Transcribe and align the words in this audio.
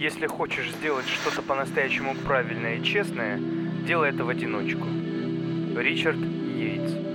Если 0.00 0.26
хочешь 0.26 0.70
сделать 0.70 1.06
что-то 1.06 1.42
по-настоящему 1.42 2.14
правильное 2.14 2.76
и 2.76 2.82
честное, 2.82 3.38
делай 3.86 4.08
это 4.08 4.24
в 4.24 4.30
одиночку. 4.30 4.86
Ричард 5.76 6.16
Йейтс 6.16 7.09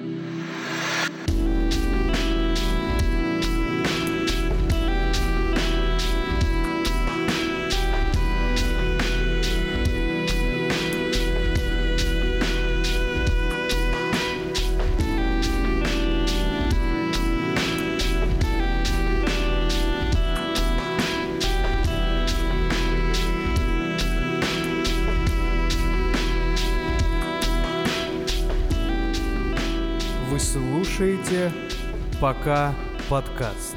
«Пока 32.25 32.73
подкаст». 33.07 33.75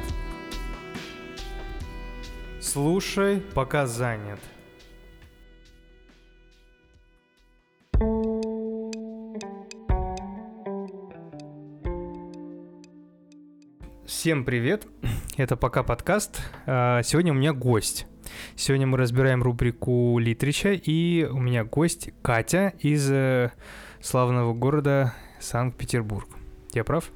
Слушай, 2.59 3.43
пока 3.53 3.85
занят. 3.85 4.39
Всем 14.07 14.43
привет, 14.43 14.87
это 15.37 15.55
«Пока 15.55 15.83
подкаст». 15.83 16.41
А, 16.65 17.03
сегодня 17.03 17.33
у 17.33 17.35
меня 17.35 17.53
гость. 17.53 18.07
Сегодня 18.55 18.87
мы 18.87 18.97
разбираем 18.97 19.43
рубрику 19.43 20.17
Литрича, 20.17 20.71
и 20.71 21.23
у 21.23 21.37
меня 21.37 21.65
гость 21.65 22.09
Катя 22.23 22.73
из 22.79 23.11
э, 23.11 23.51
славного 24.01 24.55
города 24.55 25.13
Санкт-Петербург. 25.39 26.27
Я 26.73 26.83
прав? 26.83 27.11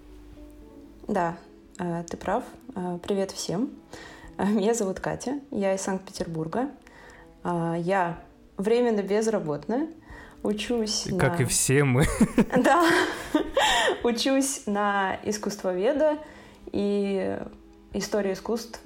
Да, 1.08 1.38
э, 1.80 2.04
ты 2.09 2.16
прав. 2.16 2.44
Э, 2.76 2.98
привет 3.04 3.32
всем. 3.32 3.72
Э, 4.38 4.46
меня 4.46 4.73
зовут 4.73 5.02
Катя, 5.02 5.40
я 5.52 5.73
из 5.76 5.82
Санкт-Петербурга. 5.82 6.70
Я 7.44 8.20
временно 8.56 9.04
безработная, 9.04 9.90
учусь 10.44 11.09
Как 11.20 11.40
на... 11.40 11.44
и 11.44 11.46
все 11.46 11.84
мы. 11.84 12.06
Да, 12.58 12.86
учусь 14.04 14.64
на 14.66 15.20
искусствоведа 15.24 16.20
и 16.72 17.38
история 17.92 18.31
искусств 18.31 18.80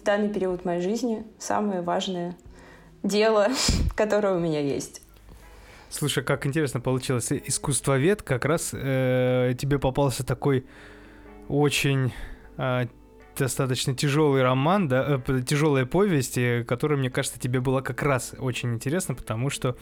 в 0.00 0.04
данный 0.04 0.28
период 0.28 0.64
моей 0.64 0.82
жизни 0.82 1.24
самое 1.36 1.80
важное 1.80 2.36
дело, 3.02 3.48
которое 3.96 4.36
у 4.36 4.38
меня 4.40 4.60
есть. 4.60 5.02
Слушай, 5.90 6.22
как 6.22 6.46
интересно 6.46 6.80
получилось. 6.80 7.32
Искусствовед 7.32 8.22
как 8.22 8.44
раз 8.44 8.70
э, 8.72 9.54
тебе 9.58 9.80
попался 9.80 10.24
такой 10.24 10.64
очень 11.48 12.12
э, 12.56 12.86
достаточно 13.36 13.94
тяжелый 13.94 14.42
роман, 14.42 14.88
да, 14.88 15.20
э, 15.26 15.42
тяжелая 15.42 15.86
повесть, 15.86 16.38
которая, 16.66 16.98
мне 16.98 17.10
кажется, 17.10 17.38
тебе 17.38 17.60
была 17.60 17.82
как 17.82 18.02
раз 18.02 18.34
очень 18.38 18.74
интересна, 18.74 19.14
потому 19.14 19.50
что, 19.50 19.76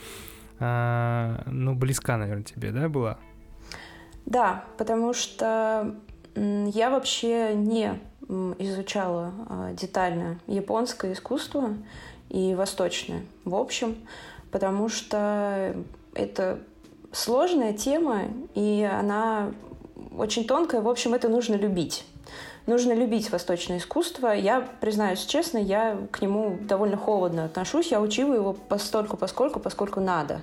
э, 0.59 1.43
ну, 1.47 1.75
близка, 1.75 2.17
наверное, 2.17 2.45
тебе, 2.45 2.71
да, 2.71 2.89
была? 2.89 3.19
Да, 4.27 4.65
потому 4.79 5.13
что 5.13 5.95
я 6.35 6.91
вообще 6.91 7.55
не 7.55 8.01
изучала 8.59 9.33
э, 9.49 9.77
детально 9.81 10.39
японское 10.47 11.13
искусство 11.13 11.75
и 12.31 12.55
восточное 12.55 13.23
в 13.45 13.55
общем 13.55 13.97
потому 14.55 14.89
что 14.89 15.75
это 16.15 16.61
сложная 17.11 17.73
тема, 17.73 18.21
и 18.55 18.89
она 18.89 19.51
очень 20.19 20.47
тонкая. 20.47 20.81
В 20.81 20.89
общем, 20.89 21.15
это 21.15 21.29
нужно 21.29 21.55
любить. 21.55 22.05
Нужно 22.67 22.93
любить 22.93 23.31
восточное 23.31 23.79
искусство. 23.79 24.29
Я, 24.29 24.67
признаюсь 24.81 25.25
честно, 25.25 25.59
я 25.59 25.99
к 26.11 26.23
нему 26.23 26.59
довольно 26.63 26.97
холодно 26.97 27.45
отношусь. 27.45 27.91
Я 27.91 28.01
учила 28.01 28.35
его 28.35 28.53
постольку, 28.55 29.17
поскольку, 29.17 29.61
поскольку 29.61 30.01
надо. 30.01 30.41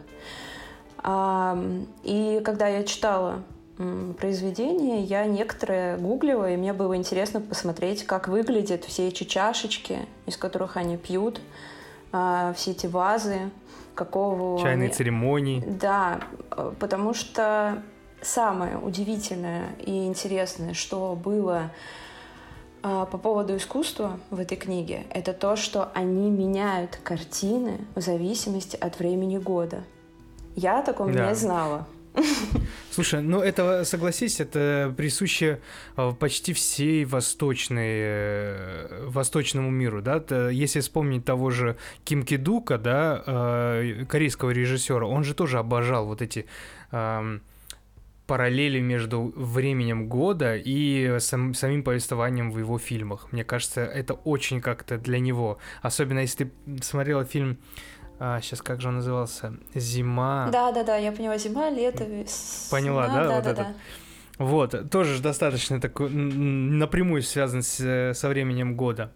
И 2.03 2.41
когда 2.45 2.67
я 2.67 2.83
читала 2.83 3.41
произведения, 4.19 5.01
я 5.01 5.25
некоторые 5.25 5.97
гуглила, 5.97 6.51
и 6.51 6.57
мне 6.57 6.73
было 6.73 6.95
интересно 6.95 7.41
посмотреть, 7.41 8.03
как 8.03 8.27
выглядят 8.27 8.85
все 8.85 9.07
эти 9.07 9.23
чашечки, 9.23 9.99
из 10.27 10.38
которых 10.38 10.77
они 10.77 10.97
пьют, 10.97 11.41
а, 12.11 12.53
все 12.53 12.71
эти 12.71 12.85
вазы, 12.85 13.49
какого... 13.95 14.59
Чайные 14.59 14.88
они... 14.88 14.93
церемонии. 14.93 15.63
Да, 15.65 16.19
э, 16.51 16.73
потому 16.79 17.13
что 17.13 17.81
самое 18.21 18.77
удивительное 18.77 19.69
и 19.79 20.05
интересное, 20.05 20.73
что 20.73 21.15
было 21.15 21.71
а, 22.83 23.05
по 23.05 23.17
поводу 23.17 23.55
искусства 23.57 24.19
в 24.29 24.39
этой 24.39 24.57
книге, 24.57 25.03
это 25.11 25.33
то, 25.33 25.55
что 25.55 25.91
они 25.93 26.29
меняют 26.31 26.99
картины 27.03 27.79
в 27.95 28.01
зависимости 28.01 28.75
от 28.75 28.97
времени 28.99 29.37
года. 29.37 29.83
Я 30.55 30.79
о 30.79 30.83
таком 30.83 31.11
да. 31.11 31.29
не 31.29 31.35
знала. 31.35 31.87
Слушай, 32.91 33.21
ну 33.21 33.39
это, 33.39 33.85
согласись, 33.85 34.39
это 34.39 34.93
присуще 34.97 35.61
э, 35.95 36.11
почти 36.19 36.53
всей 36.53 37.05
восточной, 37.05 37.99
э, 38.01 39.05
восточному 39.07 39.69
миру, 39.69 40.01
да, 40.01 40.49
если 40.49 40.81
вспомнить 40.81 41.23
того 41.23 41.51
же 41.51 41.77
Ким 42.03 42.23
Кидука, 42.23 42.77
да, 42.77 43.23
э, 43.25 44.05
корейского 44.09 44.49
режиссера, 44.49 45.05
он 45.05 45.23
же 45.23 45.35
тоже 45.35 45.59
обожал 45.59 46.05
вот 46.05 46.21
эти 46.21 46.47
эм, 46.91 47.41
параллели 48.31 48.80
между 48.80 49.34
временем 49.36 50.08
года 50.08 50.56
и 50.56 51.19
сам, 51.19 51.53
самим 51.53 51.84
повествованием 51.84 52.50
в 52.50 52.59
его 52.59 52.78
фильмах. 52.78 53.28
Мне 53.34 53.44
кажется, 53.44 53.81
это 53.81 54.14
очень 54.14 54.62
как-то 54.62 54.97
для 54.97 55.19
него. 55.19 55.58
Особенно 55.81 56.19
если 56.19 56.46
ты 56.46 56.81
смотрела 56.81 57.25
фильм 57.25 57.58
а, 58.19 58.40
сейчас 58.40 58.62
как 58.62 58.80
же 58.80 58.88
он 58.88 58.96
назывался? 58.96 59.53
Зима. 59.75 60.47
Да, 60.50 60.72
да, 60.72 60.86
да, 60.86 60.96
я 60.96 61.12
поняла. 61.12 61.38
Зима, 61.38 61.69
лето, 61.69 62.06
Поняла, 62.69 63.08
да, 63.08 63.24
да, 63.25 63.36
вот 63.36 63.44
да, 63.44 63.52
это. 63.52 63.62
Да. 63.64 63.74
Вот, 64.38 64.90
тоже 64.90 65.22
достаточно 65.22 65.81
такой 65.81 66.09
напрямую 66.09 67.24
связан 67.24 67.63
с, 67.63 68.13
со 68.13 68.30
временем 68.30 68.78
года. 68.78 69.12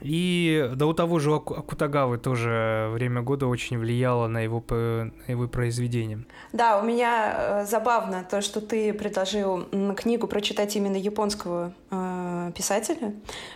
И 0.00 0.70
да 0.74 0.86
у 0.86 0.92
того 0.92 1.18
же 1.18 1.34
Акутагавы 1.34 2.18
тоже 2.18 2.88
время 2.92 3.22
года 3.22 3.46
очень 3.46 3.78
влияло 3.78 4.26
на 4.26 4.40
его, 4.40 4.62
на 4.70 5.12
его 5.26 5.48
произведение. 5.48 6.24
Да, 6.52 6.78
у 6.78 6.84
меня 6.84 7.34
э, 7.36 7.66
забавно 7.66 8.26
то, 8.28 8.40
что 8.40 8.60
ты 8.60 8.92
предложил 8.92 9.66
книгу 9.96 10.26
прочитать 10.26 10.76
именно 10.76 10.96
японского 10.96 11.72
э, 11.90 12.52
писателя, 12.56 13.14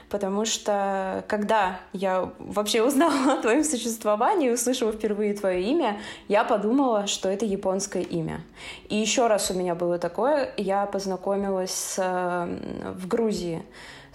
потому 0.09 0.45
что 0.45 1.25
когда 1.29 1.81
я 1.93 2.31
вообще 2.39 2.83
узнала 2.83 3.35
о 3.39 3.43
твоем 3.43 3.65
существовании, 3.65 4.51
услышала 4.51 4.93
впервые 4.93 5.35
твое 5.35 5.63
имя, 5.63 5.99
я 6.29 6.45
подумала, 6.45 7.07
что 7.07 7.29
это 7.29 7.45
японское 7.45 8.03
имя. 8.03 8.41
И 8.89 8.97
еще 8.97 9.27
раз 9.27 9.51
у 9.51 9.55
меня 9.55 9.75
было 9.75 9.99
такое, 9.99 10.53
я 10.57 10.87
познакомилась 10.87 11.73
с, 11.73 11.97
э, 11.99 12.93
в 12.93 13.07
Грузии 13.09 13.63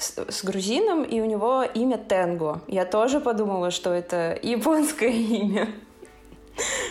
с, 0.01 0.17
с 0.29 0.43
грузином, 0.43 1.03
и 1.03 1.21
у 1.21 1.25
него 1.25 1.63
имя 1.63 1.97
Тенго. 1.97 2.61
Я 2.67 2.85
тоже 2.85 3.19
подумала, 3.19 3.71
что 3.71 3.93
это 3.93 4.37
японское 4.41 5.11
имя. 5.11 5.69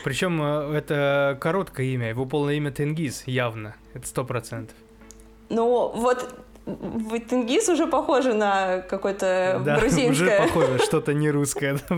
Причем 0.04 0.40
э, 0.42 0.76
это 0.78 1.36
короткое 1.40 1.86
имя, 1.86 2.08
его 2.08 2.24
полное 2.26 2.54
имя 2.54 2.70
Тенгиз, 2.70 3.24
явно, 3.26 3.74
это 3.94 4.06
сто 4.06 4.24
процентов. 4.24 4.76
Ну, 5.48 5.92
вот 5.94 6.34
Тенгиз 7.28 7.68
уже 7.68 7.86
похоже 7.86 8.34
на 8.34 8.78
какое-то 8.80 9.60
да, 9.64 9.76
грузинское. 9.80 10.40
уже 10.40 10.48
похоже, 10.48 10.78
что-то 10.78 11.12
не 11.12 11.30
русское. 11.30 11.78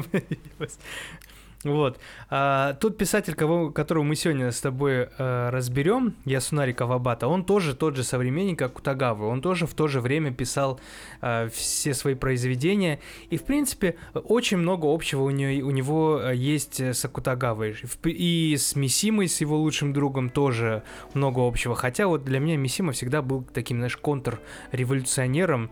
Вот. 1.64 2.00
А, 2.28 2.74
тот 2.74 2.98
писатель, 2.98 3.34
кого, 3.34 3.70
которого 3.70 4.02
мы 4.02 4.16
сегодня 4.16 4.50
с 4.50 4.60
тобой 4.60 5.08
а, 5.18 5.50
разберем, 5.50 6.14
Ясунари 6.24 6.72
Кавабата, 6.72 7.28
он 7.28 7.44
тоже 7.44 7.74
тот 7.74 7.96
же 7.96 8.02
современник, 8.02 8.58
как 8.58 8.74
Кутагавы. 8.74 9.26
Он 9.26 9.40
тоже 9.40 9.66
в 9.66 9.74
то 9.74 9.86
же 9.86 10.00
время 10.00 10.32
писал 10.32 10.80
а, 11.20 11.48
все 11.50 11.94
свои 11.94 12.14
произведения. 12.14 12.98
И, 13.30 13.36
в 13.36 13.44
принципе, 13.44 13.96
очень 14.14 14.56
много 14.56 14.92
общего 14.92 15.22
у, 15.22 15.30
нее, 15.30 15.62
у 15.62 15.70
него 15.70 16.20
а, 16.22 16.32
есть 16.32 16.80
с 16.80 17.04
Акутагавой. 17.04 17.76
И 18.04 18.56
с 18.58 18.74
Мисимой, 18.74 19.28
с 19.28 19.40
его 19.40 19.56
лучшим 19.58 19.92
другом, 19.92 20.30
тоже 20.30 20.82
много 21.14 21.46
общего. 21.46 21.76
Хотя 21.76 22.08
вот 22.08 22.24
для 22.24 22.40
меня 22.40 22.56
Мисима 22.56 22.92
всегда 22.92 23.22
был 23.22 23.42
таким, 23.42 23.78
знаешь, 23.78 23.96
контрреволюционером 23.96 25.70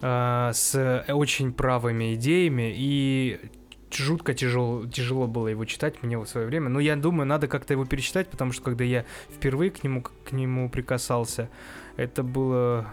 с 0.00 1.04
очень 1.08 1.52
правыми 1.52 2.14
идеями 2.14 2.72
и 2.76 3.40
жутко 3.94 4.34
тяжело, 4.34 4.86
тяжело 4.86 5.26
было 5.26 5.48
его 5.48 5.64
читать 5.64 6.02
мне 6.02 6.18
в 6.18 6.26
свое 6.26 6.46
время. 6.46 6.68
Но 6.68 6.80
я 6.80 6.96
думаю, 6.96 7.26
надо 7.26 7.48
как-то 7.48 7.72
его 7.74 7.84
перечитать, 7.84 8.28
потому 8.28 8.52
что 8.52 8.62
когда 8.62 8.84
я 8.84 9.04
впервые 9.34 9.70
к 9.70 9.82
нему, 9.84 10.02
к 10.02 10.32
нему 10.32 10.68
прикасался, 10.68 11.48
это 11.96 12.22
было 12.22 12.92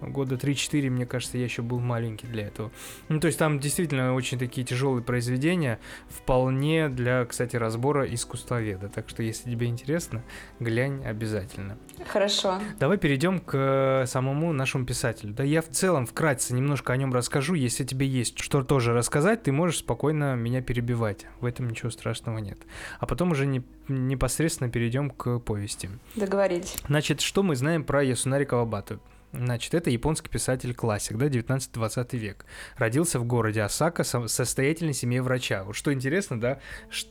года 0.00 0.36
3-4, 0.36 0.90
мне 0.90 1.06
кажется, 1.06 1.38
я 1.38 1.44
еще 1.44 1.62
был 1.62 1.80
маленький 1.80 2.26
для 2.26 2.46
этого. 2.46 2.70
Ну, 3.08 3.20
то 3.20 3.26
есть 3.26 3.38
там 3.38 3.58
действительно 3.58 4.14
очень 4.14 4.38
такие 4.38 4.66
тяжелые 4.66 5.02
произведения, 5.02 5.78
вполне 6.08 6.88
для, 6.88 7.24
кстати, 7.24 7.56
разбора 7.56 8.04
искусствоведа. 8.12 8.88
Так 8.88 9.08
что, 9.08 9.22
если 9.22 9.50
тебе 9.50 9.66
интересно, 9.66 10.22
глянь 10.60 11.04
обязательно. 11.04 11.78
Хорошо. 12.06 12.60
Давай 12.78 12.98
перейдем 12.98 13.40
к 13.40 14.04
самому 14.06 14.52
нашему 14.52 14.86
писателю. 14.86 15.32
Да 15.32 15.44
я 15.44 15.62
в 15.62 15.68
целом 15.68 16.06
вкратце 16.06 16.54
немножко 16.54 16.92
о 16.92 16.96
нем 16.96 17.12
расскажу. 17.12 17.54
Если 17.54 17.84
тебе 17.84 18.06
есть 18.06 18.38
что 18.38 18.62
тоже 18.62 18.92
рассказать, 18.92 19.42
ты 19.42 19.52
можешь 19.52 19.78
спокойно 19.78 20.34
меня 20.36 20.62
перебивать. 20.62 21.26
В 21.40 21.46
этом 21.46 21.68
ничего 21.68 21.90
страшного 21.90 22.38
нет. 22.38 22.58
А 22.98 23.06
потом 23.06 23.30
уже 23.30 23.46
не, 23.46 23.62
непосредственно 23.88 24.70
перейдем 24.70 25.10
к 25.10 25.38
повести. 25.40 25.88
Договорились. 26.14 26.76
Значит, 26.86 27.20
что 27.20 27.42
мы 27.42 27.56
знаем 27.56 27.84
про 27.84 28.02
Ясунари 28.02 28.44
Кавабату? 28.44 29.00
Значит, 29.32 29.74
это 29.74 29.90
японский 29.90 30.28
писатель-классик, 30.28 31.16
да, 31.16 31.26
19-20 31.26 32.16
век. 32.16 32.46
Родился 32.76 33.18
в 33.18 33.24
городе 33.24 33.62
Осака 33.62 34.04
состоятельной 34.04 34.94
семье 34.94 35.20
врача. 35.22 35.64
Вот 35.64 35.76
что 35.76 35.92
интересно, 35.92 36.40
да, 36.40 36.60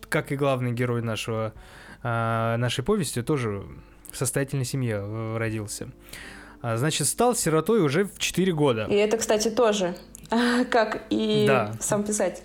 как 0.09 0.31
и 0.31 0.35
главный 0.35 0.71
герой 0.71 1.01
нашего, 1.01 1.53
э, 2.01 2.55
нашей 2.57 2.83
повести, 2.83 3.21
тоже 3.21 3.65
в 4.11 4.17
состоятельной 4.17 4.65
семье 4.65 5.01
э, 5.01 5.37
родился. 5.37 5.89
А, 6.61 6.77
значит, 6.77 7.07
стал 7.07 7.35
сиротой 7.35 7.81
уже 7.81 8.05
в 8.05 8.17
4 8.17 8.51
года. 8.53 8.85
И 8.89 8.95
это, 8.95 9.17
кстати, 9.17 9.49
тоже, 9.49 9.95
как 10.71 11.03
и 11.09 11.45
да. 11.47 11.73
сам 11.79 12.03
писатель. 12.03 12.43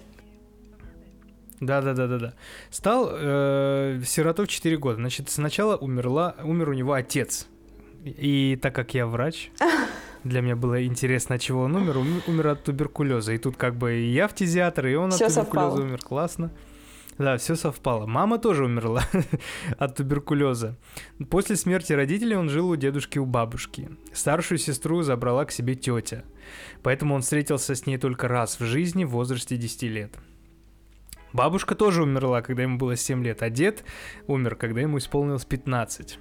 Да, 1.60 1.82
да, 1.82 1.94
да, 1.94 2.06
да, 2.06 2.18
да. 2.18 2.34
Стал 2.70 3.10
э, 3.12 4.00
сиротой 4.04 4.46
в 4.46 4.48
4 4.48 4.76
года. 4.78 4.96
Значит, 4.96 5.30
сначала 5.30 5.76
умерла, 5.76 6.34
умер 6.42 6.70
у 6.70 6.72
него 6.72 6.92
отец. 6.94 7.46
И 8.04 8.58
так 8.60 8.74
как 8.74 8.94
я 8.94 9.06
врач, 9.06 9.50
для 10.24 10.40
меня 10.40 10.56
было 10.56 10.84
интересно, 10.84 11.36
от 11.36 11.40
чего 11.40 11.62
он 11.62 11.76
умер. 11.76 11.98
Он 11.98 12.22
умер 12.26 12.48
от 12.48 12.64
туберкулеза. 12.64 13.32
И 13.32 13.38
тут 13.38 13.56
как 13.56 13.76
бы 13.76 13.94
и 13.98 14.10
я 14.10 14.28
фтизиатр, 14.28 14.86
и 14.86 14.94
он 14.94 15.10
все 15.10 15.26
от 15.26 15.34
туберкулеза 15.34 15.70
совпало. 15.70 15.80
умер. 15.80 15.98
Классно. 16.02 16.50
Да, 17.18 17.36
все 17.36 17.54
совпало. 17.54 18.06
Мама 18.06 18.38
тоже 18.38 18.64
умерла 18.64 19.02
от 19.78 19.96
туберкулеза. 19.96 20.78
После 21.28 21.56
смерти 21.56 21.92
родителей 21.92 22.36
он 22.36 22.48
жил 22.48 22.70
у 22.70 22.76
дедушки 22.76 23.18
у 23.18 23.26
бабушки. 23.26 23.90
Старшую 24.14 24.56
сестру 24.56 25.02
забрала 25.02 25.44
к 25.44 25.52
себе 25.52 25.74
тетя. 25.74 26.24
Поэтому 26.82 27.14
он 27.14 27.20
встретился 27.20 27.74
с 27.74 27.84
ней 27.84 27.98
только 27.98 28.26
раз 28.26 28.58
в 28.58 28.64
жизни 28.64 29.04
в 29.04 29.10
возрасте 29.10 29.58
10 29.58 29.82
лет. 29.82 30.14
Бабушка 31.34 31.74
тоже 31.74 32.02
умерла, 32.02 32.40
когда 32.40 32.62
ему 32.62 32.78
было 32.78 32.96
7 32.96 33.22
лет, 33.22 33.42
а 33.42 33.50
дед 33.50 33.84
умер, 34.26 34.56
когда 34.56 34.80
ему 34.80 34.96
исполнилось 34.96 35.44
15. 35.44 36.18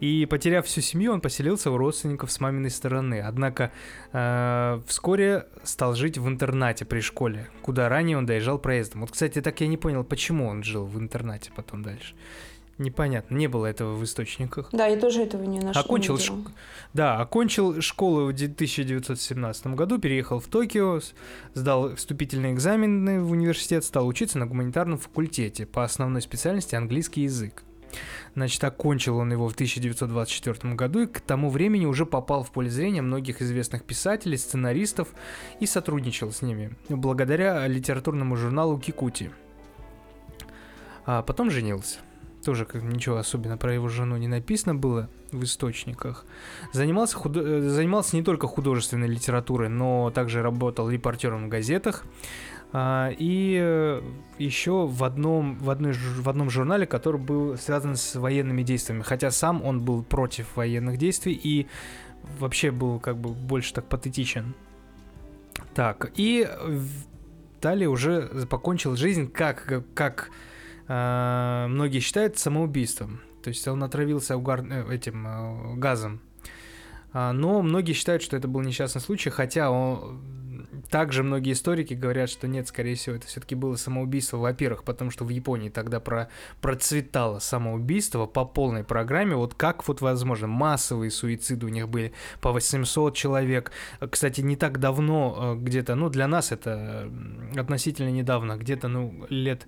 И 0.00 0.26
потеряв 0.26 0.66
всю 0.66 0.80
семью, 0.80 1.12
он 1.12 1.20
поселился 1.20 1.70
у 1.70 1.76
родственников 1.76 2.30
с 2.32 2.40
маминой 2.40 2.70
стороны. 2.70 3.20
Однако 3.20 3.72
э, 4.12 4.80
вскоре 4.86 5.46
стал 5.62 5.94
жить 5.94 6.18
в 6.18 6.28
интернате 6.28 6.84
при 6.84 7.00
школе, 7.00 7.48
куда 7.62 7.88
ранее 7.88 8.18
он 8.18 8.26
доезжал 8.26 8.58
проездом. 8.58 9.02
Вот, 9.02 9.12
кстати, 9.12 9.40
так 9.40 9.60
я 9.60 9.66
не 9.66 9.76
понял, 9.76 10.04
почему 10.04 10.48
он 10.48 10.62
жил 10.62 10.84
в 10.84 10.98
интернате 10.98 11.50
потом 11.54 11.82
дальше. 11.82 12.14
Непонятно, 12.76 13.36
не 13.36 13.46
было 13.46 13.66
этого 13.66 13.94
в 13.94 14.02
источниках. 14.02 14.70
Да, 14.72 14.86
я 14.86 14.98
тоже 14.98 15.22
этого 15.22 15.44
не 15.44 15.60
нашла. 15.60 15.80
Окончил, 15.80 16.16
не 16.16 16.22
ш... 16.22 16.34
да, 16.92 17.20
окончил 17.20 17.80
школу 17.80 18.26
в 18.26 18.30
1917 18.30 19.66
году, 19.68 19.98
переехал 19.98 20.40
в 20.40 20.48
Токио, 20.48 21.00
сдал 21.54 21.94
вступительные 21.94 22.52
экзамены 22.52 23.22
в 23.22 23.30
университет, 23.30 23.84
стал 23.84 24.08
учиться 24.08 24.38
на 24.38 24.46
гуманитарном 24.46 24.98
факультете 24.98 25.66
по 25.66 25.84
основной 25.84 26.20
специальности 26.20 26.74
английский 26.74 27.22
язык. 27.22 27.62
Значит, 28.34 28.62
окончил 28.64 29.18
он 29.18 29.32
его 29.32 29.48
в 29.48 29.54
1924 29.54 30.74
году 30.74 31.00
и 31.00 31.06
к 31.06 31.20
тому 31.20 31.50
времени 31.50 31.86
уже 31.86 32.06
попал 32.06 32.42
в 32.42 32.50
поле 32.50 32.70
зрения 32.70 33.02
многих 33.02 33.42
известных 33.42 33.84
писателей, 33.84 34.36
сценаристов 34.36 35.08
и 35.60 35.66
сотрудничал 35.66 36.32
с 36.32 36.42
ними, 36.42 36.76
благодаря 36.88 37.66
литературному 37.66 38.36
журналу 38.36 38.78
«Кикути». 38.78 39.30
А 41.06 41.22
потом 41.22 41.50
женился. 41.50 41.98
Тоже 42.44 42.66
как, 42.66 42.82
ничего 42.82 43.16
особенно 43.16 43.56
про 43.56 43.72
его 43.72 43.88
жену 43.88 44.16
не 44.18 44.28
написано 44.28 44.74
было 44.74 45.08
в 45.32 45.42
источниках. 45.44 46.26
Занимался, 46.72 47.16
худо... 47.16 47.40
Э, 47.40 47.60
занимался 47.62 48.16
не 48.16 48.22
только 48.22 48.46
художественной 48.46 49.08
литературой, 49.08 49.70
но 49.70 50.10
также 50.10 50.42
работал 50.42 50.90
репортером 50.90 51.46
в 51.46 51.48
газетах, 51.48 52.04
и 52.76 53.58
э, 53.62 54.02
еще 54.38 54.86
в 54.86 55.04
одном, 55.04 55.58
в, 55.58 55.70
одной, 55.70 55.92
в 55.92 56.28
одном 56.28 56.50
журнале, 56.50 56.86
который 56.86 57.20
был 57.20 57.56
связан 57.56 57.94
с 57.94 58.16
военными 58.16 58.62
действиями. 58.62 59.02
Хотя 59.02 59.30
сам 59.30 59.62
он 59.62 59.80
был 59.80 60.02
против 60.02 60.56
военных 60.56 60.98
действий 60.98 61.38
и 61.40 61.68
вообще 62.38 62.70
был 62.72 62.98
как 62.98 63.16
бы 63.16 63.30
больше 63.30 63.74
так 63.74 63.84
патетичен. 63.84 64.54
Так, 65.74 66.10
и 66.16 66.48
далее 67.60 67.88
уже 67.88 68.46
покончил 68.50 68.96
жизнь 68.96 69.30
как, 69.30 69.84
как 69.94 70.30
э, 70.88 71.66
многие 71.68 72.00
считают 72.00 72.38
самоубийством. 72.38 73.20
То 73.42 73.48
есть 73.48 73.68
он 73.68 73.84
отравился 73.84 74.36
угар... 74.36 74.64
Э, 74.68 74.92
этим 74.92 75.26
э, 75.26 75.76
газом. 75.76 76.20
А, 77.12 77.32
но 77.32 77.62
многие 77.62 77.92
считают, 77.92 78.22
что 78.22 78.36
это 78.36 78.48
был 78.48 78.60
несчастный 78.62 79.00
случай, 79.00 79.30
хотя 79.30 79.70
он, 79.70 80.20
также 80.90 81.22
многие 81.22 81.52
историки 81.52 81.94
говорят, 81.94 82.30
что 82.30 82.48
нет, 82.48 82.68
скорее 82.68 82.94
всего, 82.94 83.16
это 83.16 83.26
все-таки 83.26 83.54
было 83.54 83.76
самоубийство. 83.76 84.38
Во-первых, 84.38 84.84
потому 84.84 85.10
что 85.10 85.24
в 85.24 85.28
Японии 85.28 85.68
тогда 85.68 86.00
про 86.00 86.28
процветало 86.60 87.38
самоубийство 87.38 88.26
по 88.26 88.44
полной 88.44 88.84
программе. 88.84 89.36
Вот 89.36 89.54
как 89.54 89.86
вот 89.88 90.00
возможно, 90.00 90.46
массовые 90.46 91.10
суициды 91.10 91.66
у 91.66 91.68
них 91.68 91.88
были 91.88 92.12
по 92.40 92.52
800 92.52 93.14
человек. 93.14 93.72
Кстати, 94.10 94.40
не 94.40 94.56
так 94.56 94.78
давно, 94.78 95.56
э, 95.58 95.62
где-то, 95.62 95.94
ну 95.94 96.08
для 96.08 96.28
нас 96.28 96.52
это 96.52 97.10
относительно 97.56 98.10
недавно, 98.10 98.56
где-то, 98.56 98.88
ну, 98.88 99.26
лет, 99.28 99.66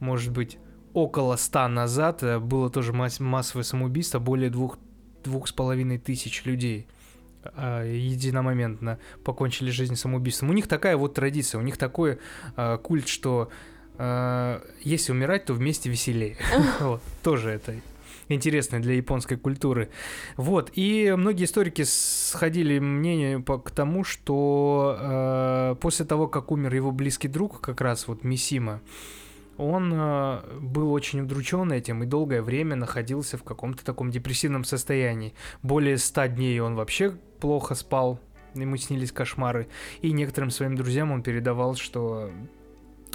может 0.00 0.32
быть, 0.32 0.58
около 0.92 1.36
100 1.36 1.68
назад 1.68 2.22
э, 2.22 2.38
было 2.38 2.70
тоже 2.70 2.92
массовое 2.92 3.64
самоубийство, 3.64 4.18
более 4.18 4.50
двух 4.50 4.78
двух 5.24 5.48
с 5.48 5.52
половиной 5.52 5.98
тысяч 5.98 6.44
людей 6.44 6.86
э, 6.86 6.93
единомоментно 7.56 8.98
покончили 9.24 9.70
жизнь 9.70 9.96
самоубийством. 9.96 10.50
У 10.50 10.52
них 10.52 10.68
такая 10.68 10.96
вот 10.96 11.14
традиция, 11.14 11.58
у 11.58 11.62
них 11.62 11.76
такой 11.76 12.18
э, 12.56 12.78
культ, 12.82 13.08
что 13.08 13.50
э, 13.98 14.60
если 14.82 15.12
умирать, 15.12 15.46
то 15.46 15.54
вместе 15.54 15.90
веселее. 15.90 16.36
вот, 16.80 17.02
тоже 17.22 17.50
это 17.50 17.74
интересно 18.28 18.80
для 18.80 18.94
японской 18.94 19.36
культуры. 19.36 19.90
Вот, 20.36 20.70
и 20.74 21.14
многие 21.16 21.44
историки 21.44 21.82
сходили 21.82 22.78
мнению 22.78 23.42
по, 23.42 23.58
к 23.58 23.70
тому, 23.70 24.04
что 24.04 24.96
э, 24.98 25.76
после 25.80 26.04
того, 26.04 26.28
как 26.28 26.50
умер 26.50 26.74
его 26.74 26.90
близкий 26.90 27.28
друг, 27.28 27.60
как 27.60 27.80
раз 27.80 28.08
вот 28.08 28.24
Мисима, 28.24 28.80
он 29.56 29.92
э, 29.94 30.40
был 30.60 30.92
очень 30.92 31.20
удручен 31.20 31.70
этим 31.72 32.02
и 32.02 32.06
долгое 32.06 32.42
время 32.42 32.76
находился 32.76 33.38
в 33.38 33.44
каком-то 33.44 33.84
таком 33.84 34.10
депрессивном 34.10 34.64
состоянии. 34.64 35.34
Более 35.62 35.98
ста 35.98 36.28
дней 36.28 36.58
он 36.60 36.74
вообще 36.74 37.14
плохо 37.44 37.74
спал, 37.74 38.18
ему 38.54 38.78
снились 38.78 39.12
кошмары. 39.12 39.68
И 40.00 40.12
некоторым 40.12 40.48
своим 40.50 40.76
друзьям 40.76 41.12
он 41.12 41.22
передавал, 41.22 41.74
что 41.74 42.30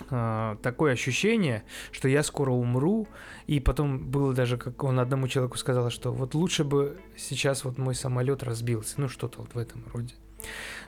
э, 0.07 0.55
такое 0.61 0.93
ощущение, 0.93 1.63
что 1.91 2.07
я 2.07 2.21
скоро 2.21 2.51
умру. 2.51 3.07
И 3.47 3.59
потом 3.59 3.97
было 3.97 4.31
даже, 4.35 4.57
как 4.57 4.83
он 4.83 4.99
одному 4.99 5.27
человеку 5.27 5.57
сказал, 5.57 5.89
что 5.89 6.13
вот 6.13 6.35
лучше 6.35 6.63
бы 6.63 6.99
сейчас 7.17 7.65
вот 7.65 7.79
мой 7.79 7.95
самолет 7.95 8.43
разбился. 8.43 9.01
Ну, 9.01 9.09
что-то 9.09 9.39
вот 9.39 9.55
в 9.55 9.57
этом 9.57 9.83
роде. 9.91 10.13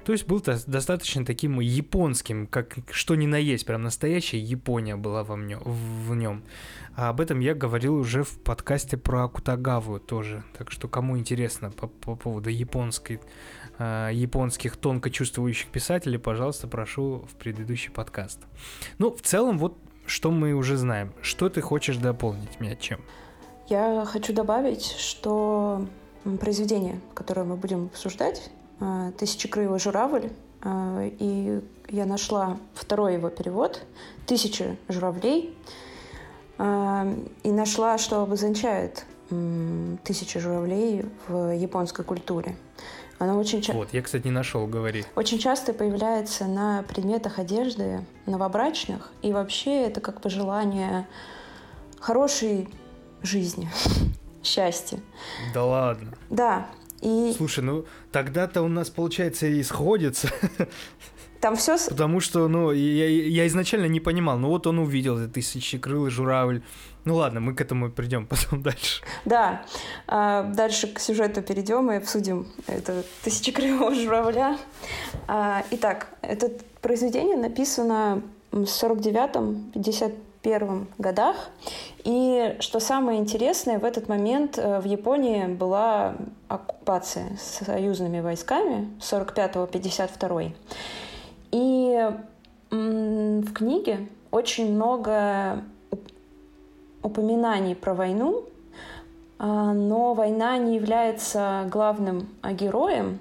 То 0.03 0.13
есть 0.13 0.25
был 0.27 0.41
достаточно 0.41 1.25
таким 1.25 1.59
японским, 1.59 2.47
как 2.47 2.77
что 2.89 3.15
ни 3.15 3.27
на 3.27 3.35
есть, 3.35 3.65
прям 3.65 3.83
настоящая 3.83 4.39
Япония 4.39 4.95
была 4.95 5.23
во 5.23 5.35
мне, 5.35 5.57
в 5.57 6.15
нем. 6.15 6.43
А 6.95 7.09
об 7.09 7.21
этом 7.21 7.39
я 7.39 7.53
говорил 7.53 7.95
уже 7.95 8.23
в 8.23 8.39
подкасте 8.39 8.97
про 8.97 9.27
Кутагаву 9.27 9.99
тоже. 9.99 10.43
Так 10.57 10.71
что 10.71 10.87
кому 10.87 11.17
интересно 11.17 11.69
по, 11.69 11.87
по 11.87 12.15
поводу 12.15 12.49
японской, 12.49 13.21
э, 13.77 14.09
японских 14.13 14.75
тонко 14.75 15.11
чувствующих 15.11 15.67
писателей, 15.67 16.17
пожалуйста, 16.17 16.67
прошу 16.67 17.27
в 17.31 17.35
предыдущий 17.35 17.91
подкаст. 17.91 18.39
Ну, 18.97 19.15
в 19.15 19.21
целом, 19.21 19.59
вот 19.59 19.77
что 20.05 20.31
мы 20.31 20.53
уже 20.53 20.77
знаем. 20.77 21.13
Что 21.21 21.49
ты 21.49 21.61
хочешь 21.61 21.97
дополнить 21.97 22.59
меня 22.59 22.75
чем? 22.75 23.01
Я 23.67 24.05
хочу 24.05 24.33
добавить, 24.33 24.83
что 24.83 25.87
произведение, 26.39 26.99
которое 27.13 27.45
мы 27.45 27.55
будем 27.55 27.85
обсуждать, 27.85 28.51
«Тысячекрылый 29.17 29.79
журавль», 29.79 30.29
э, 30.63 31.11
и 31.19 31.61
я 31.89 32.05
нашла 32.05 32.57
второй 32.73 33.15
его 33.15 33.29
перевод 33.29 33.83
«Тысяча 34.25 34.77
журавлей», 34.87 35.55
э, 36.57 37.15
и 37.43 37.51
нашла, 37.51 37.97
что 37.97 38.21
обозначает 38.21 39.05
«Тысяча 40.03 40.39
журавлей» 40.39 41.05
в 41.27 41.55
японской 41.55 42.03
культуре. 42.03 42.55
Она 43.21 43.37
очень 43.37 43.61
часто... 43.61 43.77
Вот, 43.77 43.93
я, 43.93 44.01
кстати, 44.01 44.25
не 44.25 44.31
нашел, 44.31 44.65
говори. 44.65 45.05
Очень 45.15 45.37
часто 45.37 45.73
появляется 45.73 46.45
на 46.45 46.83
предметах 46.83 47.37
одежды 47.37 48.03
новобрачных, 48.25 49.11
и 49.21 49.31
вообще 49.31 49.83
это 49.83 50.01
как 50.01 50.21
пожелание 50.21 51.07
хорошей 51.99 52.67
жизни, 53.21 53.69
счастья. 54.43 54.99
Да 55.53 55.65
ладно. 55.65 56.13
Да, 56.31 56.65
И 57.01 57.33
Слушай, 57.35 57.63
ну 57.63 57.85
тогда-то 58.11 58.61
у 58.61 58.67
нас, 58.67 58.89
получается, 58.89 59.47
и 59.47 59.63
сходится. 59.63 60.29
там 61.41 61.55
все... 61.55 61.77
Потому 61.89 62.19
что, 62.19 62.47
ну, 62.47 62.71
я, 62.71 63.07
я 63.07 63.47
изначально 63.47 63.87
не 63.87 63.99
понимал. 63.99 64.37
Ну 64.37 64.49
вот 64.49 64.67
он 64.67 64.79
увидел 64.79 65.17
этот 65.17 65.33
тысячекрылый 65.33 66.11
журавль. 66.11 66.61
Ну 67.03 67.15
ладно, 67.15 67.39
мы 67.39 67.55
к 67.55 67.61
этому 67.61 67.91
придем 67.91 68.25
потом 68.29 68.61
дальше. 68.61 69.03
Да, 69.25 69.65
а, 70.07 70.43
дальше 70.43 70.87
к 70.87 70.99
сюжету 70.99 71.41
перейдем 71.41 71.91
и 71.91 71.95
обсудим 71.95 72.47
это 72.67 73.03
тысячекрылого 73.23 73.93
журавля. 73.95 74.57
А, 75.27 75.63
итак, 75.71 76.09
это 76.21 76.51
произведение 76.81 77.37
написано 77.37 78.21
в 78.51 78.65
49-51 80.43 80.87
годах. 80.97 81.35
И 82.03 82.55
что 82.59 82.79
самое 82.79 83.19
интересное, 83.19 83.79
в 83.79 83.85
этот 83.85 84.09
момент 84.09 84.57
э, 84.57 84.79
в 84.79 84.85
Японии 84.85 85.45
была 85.45 86.15
оккупация 86.47 87.37
союзными 87.37 88.19
войсками 88.19 88.89
45-52. 88.99 90.53
И 91.51 92.09
в 92.71 93.53
книге 93.53 94.07
очень 94.31 94.73
много 94.73 95.63
упоминаний 97.03 97.75
про 97.75 97.93
войну, 97.93 98.45
а, 99.37 99.73
но 99.73 100.13
война 100.13 100.57
не 100.57 100.75
является 100.75 101.67
главным 101.69 102.29
а, 102.41 102.53
героем. 102.53 103.19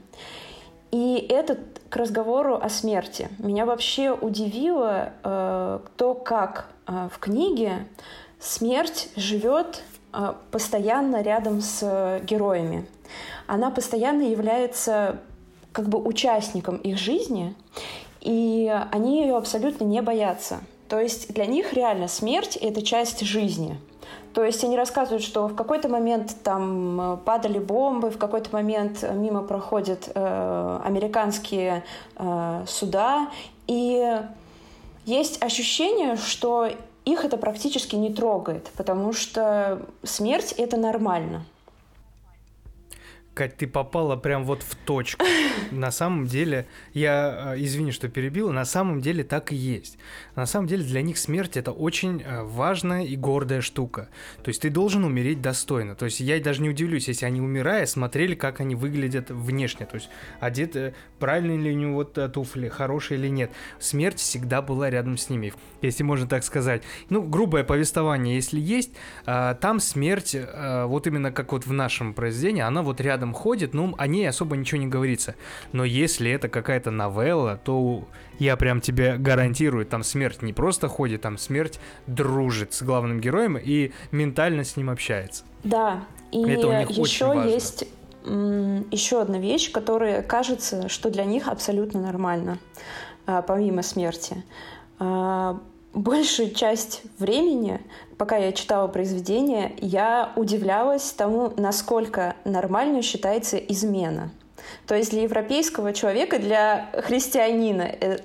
И 0.91 1.25
это 1.29 1.59
к 1.89 1.97
разговору 1.97 2.57
о 2.57 2.69
смерти. 2.69 3.29
Меня 3.39 3.65
вообще 3.65 4.13
удивило 4.13 5.13
э, 5.23 5.81
то, 5.97 6.15
как 6.15 6.71
э, 6.87 7.09
в 7.13 7.19
книге 7.19 7.87
смерть 8.41 9.09
живет 9.15 9.83
э, 10.13 10.35
постоянно 10.51 11.23
рядом 11.23 11.61
с 11.61 12.21
героями. 12.25 12.87
Она 13.47 13.71
постоянно 13.71 14.23
является 14.23 15.21
как 15.73 15.89
бы 15.89 15.99
участником 15.99 16.77
их 16.77 16.99
жизни, 16.99 17.55
и 18.21 18.73
они 18.91 19.23
ее 19.23 19.37
абсолютно 19.37 19.85
не 19.85 20.03
боятся. 20.03 20.61
То 20.89 20.99
есть 20.99 21.33
для 21.33 21.47
них 21.47 21.73
реально 21.73 22.09
смерть— 22.09 22.57
это 22.61 22.83
часть 22.83 23.21
жизни. 23.21 23.79
То 24.33 24.45
есть 24.45 24.63
они 24.63 24.77
рассказывают, 24.77 25.23
что 25.23 25.49
в 25.49 25.55
какой-то 25.55 25.89
момент 25.89 26.37
там 26.45 27.01
э, 27.01 27.17
падали 27.25 27.59
бомбы, 27.59 28.11
в 28.11 28.19
какой-то 28.19 28.51
момент 28.53 29.05
мимо 29.13 29.43
проходят 29.43 30.11
э, 30.15 30.81
американские 30.85 31.83
э, 32.17 32.65
суда, 32.67 33.29
и 33.67 34.21
есть 35.05 35.43
ощущение, 35.43 36.17
что 36.17 36.69
их 37.05 37.25
это 37.25 37.37
практически 37.37 37.97
не 37.97 38.13
трогает, 38.13 38.71
потому 38.77 39.13
что 39.13 39.83
смерть 40.05 40.53
это 40.57 40.77
нормально. 40.77 41.45
Кать, 43.41 43.57
ты 43.57 43.67
попала 43.67 44.17
прям 44.17 44.45
вот 44.45 44.63
в 44.63 44.75
точку. 44.75 45.25
На 45.71 45.91
самом 45.91 46.27
деле, 46.27 46.67
я, 46.93 47.55
э, 47.55 47.63
извини, 47.63 47.91
что 47.91 48.11
перебил, 48.11 48.53
на 48.53 48.67
самом 48.67 49.01
деле 49.01 49.25
так 49.25 49.51
и 49.51 49.57
есть. 49.57 49.97
На 50.37 50.45
самом 50.45 50.67
деле 50.67 50.85
для 50.85 51.01
них 51.01 51.17
смерть 51.17 51.57
это 51.57 51.73
очень 51.73 52.21
э, 52.21 52.43
важная 52.43 53.05
и 53.05 53.17
гордая 53.17 53.63
штука. 53.63 54.11
То 54.43 54.51
есть 54.51 54.61
ты 54.61 54.69
должен 54.69 55.05
умереть 55.05 55.41
достойно. 55.41 55.95
То 55.95 56.05
есть 56.05 56.21
я 56.21 56.39
даже 56.39 56.61
не 56.61 56.69
удивлюсь, 56.69 57.09
если 57.09 57.25
они 57.25 57.41
умирая 57.41 57.87
смотрели, 57.87 58.35
как 58.35 58.61
они 58.61 58.75
выглядят 58.75 59.31
внешне. 59.31 59.87
То 59.87 59.95
есть 59.95 60.11
одеты, 60.39 60.95
правильные 61.19 61.57
ли 61.57 61.73
у 61.73 61.79
него 61.79 62.05
туфли, 62.05 62.69
хорошие 62.69 63.19
или 63.19 63.29
нет. 63.29 63.51
Смерть 63.79 64.19
всегда 64.19 64.61
была 64.61 64.91
рядом 64.91 65.17
с 65.17 65.31
ними, 65.31 65.55
если 65.81 66.03
можно 66.03 66.29
так 66.29 66.45
сказать. 66.45 66.83
Ну, 67.09 67.23
грубое 67.23 67.65
повествование, 67.65 68.35
если 68.35 68.61
есть, 68.61 68.91
э, 69.25 69.55
там 69.63 69.81
смерть, 69.81 70.37
вот 70.85 71.07
именно 71.07 71.33
как 71.33 71.53
вот 71.53 71.65
в 71.65 71.73
нашем 71.73 72.13
произведении, 72.13 72.63
она 72.63 72.83
вот 72.83 73.01
рядом 73.01 73.30
рядом 73.31 73.35
ходит, 73.35 73.75
ну, 73.75 73.95
о 73.99 74.07
ней 74.07 74.29
особо 74.29 74.57
ничего 74.57 74.81
не 74.81 74.87
говорится. 74.87 75.35
Но 75.73 75.85
если 75.85 76.31
это 76.31 76.49
какая-то 76.49 76.91
новелла, 76.91 77.59
то 77.65 78.05
я 78.39 78.57
прям 78.57 78.81
тебе 78.81 79.17
гарантирую, 79.17 79.87
там 79.87 80.03
смерть 80.03 80.43
не 80.43 80.53
просто 80.53 80.89
ходит, 80.89 81.23
там 81.23 81.39
смерть 81.39 81.81
дружит 82.07 82.73
с 82.73 82.83
главным 82.83 83.21
героем 83.21 83.57
и 83.57 83.93
ментально 84.13 84.65
с 84.65 84.77
ним 84.77 84.91
общается. 84.91 85.45
Да, 85.65 86.05
и 86.33 86.43
это 86.43 86.69
у 86.69 86.73
них 86.73 86.91
еще 86.91 87.27
очень 87.27 87.27
важно. 87.27 87.51
есть 87.51 87.85
еще 88.23 89.23
одна 89.23 89.39
вещь, 89.39 89.73
которая 89.73 90.23
кажется, 90.23 90.89
что 90.89 91.11
для 91.11 91.25
них 91.25 91.49
абсолютно 91.49 92.01
нормально, 92.01 92.59
а, 93.27 93.41
помимо 93.41 93.83
смерти. 93.83 94.45
Большую 95.93 96.53
часть 96.53 97.03
времени, 97.19 97.81
пока 98.17 98.37
я 98.37 98.53
читала 98.53 98.87
произведение, 98.87 99.75
я 99.79 100.33
удивлялась 100.37 101.11
тому, 101.11 101.53
насколько 101.57 102.37
нормально 102.45 103.03
считается 103.03 103.57
измена. 103.57 104.31
То 104.87 104.95
есть 104.95 105.11
для 105.11 105.23
европейского 105.23 105.93
человека, 105.93 106.39
для 106.39 106.91
христианина, 107.05 107.83
э, 107.83 108.19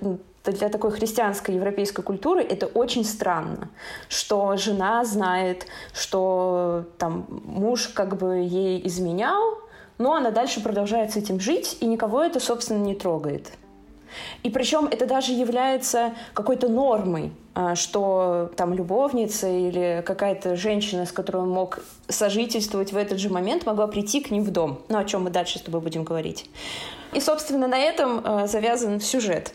для 0.43 0.69
такой 0.69 0.91
христианской 0.91 1.55
европейской 1.55 2.03
культуры 2.03 2.43
это 2.43 2.67
очень 2.67 3.03
странно, 3.03 3.69
что 4.09 4.55
жена 4.57 5.03
знает, 5.03 5.65
что 5.91 6.85
там 6.99 7.25
муж 7.29 7.87
как 7.87 8.17
бы 8.17 8.37
ей 8.37 8.85
изменял, 8.85 9.57
но 9.97 10.13
она 10.13 10.29
дальше 10.29 10.61
продолжает 10.61 11.13
с 11.13 11.15
этим 11.15 11.39
жить, 11.39 11.77
и 11.79 11.87
никого 11.87 12.23
это, 12.23 12.39
собственно, 12.39 12.77
не 12.77 12.93
трогает. 12.93 13.51
И 14.43 14.49
причем 14.49 14.85
это 14.85 15.05
даже 15.05 15.31
является 15.31 16.13
какой-то 16.33 16.67
нормой, 16.67 17.31
а, 17.53 17.75
что 17.75 18.51
там 18.55 18.73
любовница 18.73 19.47
или 19.47 20.03
какая-то 20.05 20.55
женщина, 20.55 21.05
с 21.05 21.11
которой 21.11 21.43
он 21.43 21.49
мог 21.49 21.79
сожительствовать 22.07 22.91
в 22.91 22.97
этот 22.97 23.19
же 23.19 23.29
момент, 23.29 23.65
могла 23.65 23.87
прийти 23.87 24.21
к 24.21 24.31
ним 24.31 24.43
в 24.43 24.51
дом. 24.51 24.79
Ну, 24.89 24.97
о 24.97 25.05
чем 25.05 25.23
мы 25.23 25.29
дальше 25.29 25.59
с 25.59 25.61
тобой 25.61 25.81
будем 25.81 26.03
говорить. 26.03 26.49
И, 27.13 27.21
собственно, 27.21 27.67
на 27.67 27.77
этом 27.77 28.21
а, 28.23 28.47
завязан 28.47 28.99
сюжет. 28.99 29.53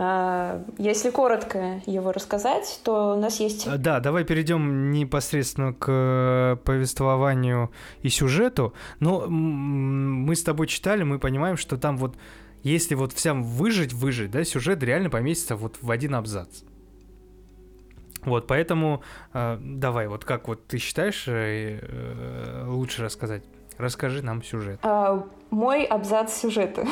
А, 0.00 0.62
если 0.78 1.10
коротко 1.10 1.80
его 1.86 2.12
рассказать, 2.12 2.80
то 2.84 3.14
у 3.14 3.20
нас 3.20 3.40
есть... 3.40 3.68
Да, 3.78 3.98
давай 3.98 4.24
перейдем 4.24 4.92
непосредственно 4.92 5.72
к 5.72 5.86
э, 5.88 6.56
повествованию 6.64 7.72
и 8.02 8.08
сюжету. 8.08 8.74
Но 9.00 9.26
мы 9.26 10.36
с 10.36 10.44
тобой 10.44 10.68
читали, 10.68 11.02
мы 11.02 11.18
понимаем, 11.18 11.56
что 11.56 11.76
там 11.76 11.96
вот 11.96 12.14
если 12.68 12.94
вот 12.94 13.12
всем 13.12 13.42
выжить, 13.42 13.92
выжить, 13.92 14.30
да, 14.30 14.44
сюжет 14.44 14.82
реально 14.82 15.10
поместится 15.10 15.56
вот 15.56 15.76
в 15.80 15.90
один 15.90 16.14
абзац. 16.14 16.62
Вот, 18.22 18.46
поэтому 18.46 19.02
э, 19.32 19.58
давай, 19.60 20.08
вот 20.08 20.24
как 20.24 20.48
вот 20.48 20.66
ты 20.66 20.78
считаешь 20.78 21.24
э, 21.28 21.78
э, 21.80 22.64
лучше 22.66 23.02
рассказать? 23.02 23.42
Расскажи 23.78 24.22
нам 24.22 24.42
сюжет. 24.42 24.80
А, 24.82 25.24
мой 25.50 25.84
абзац 25.84 26.34
сюжета. 26.34 26.84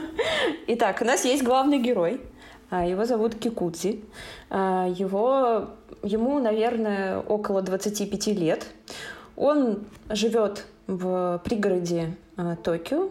Итак, 0.66 1.02
у 1.02 1.04
нас 1.04 1.26
есть 1.26 1.42
главный 1.42 1.78
герой. 1.78 2.20
А, 2.70 2.86
его 2.86 3.04
зовут 3.04 3.34
Кикудзи. 3.34 4.02
А, 4.48 4.88
его, 4.88 5.68
ему, 6.02 6.40
наверное, 6.40 7.18
около 7.18 7.60
25 7.60 8.26
лет. 8.28 8.66
Он 9.36 9.84
живет 10.08 10.64
в 10.86 11.40
пригороде 11.44 12.16
Токио, 12.36 13.10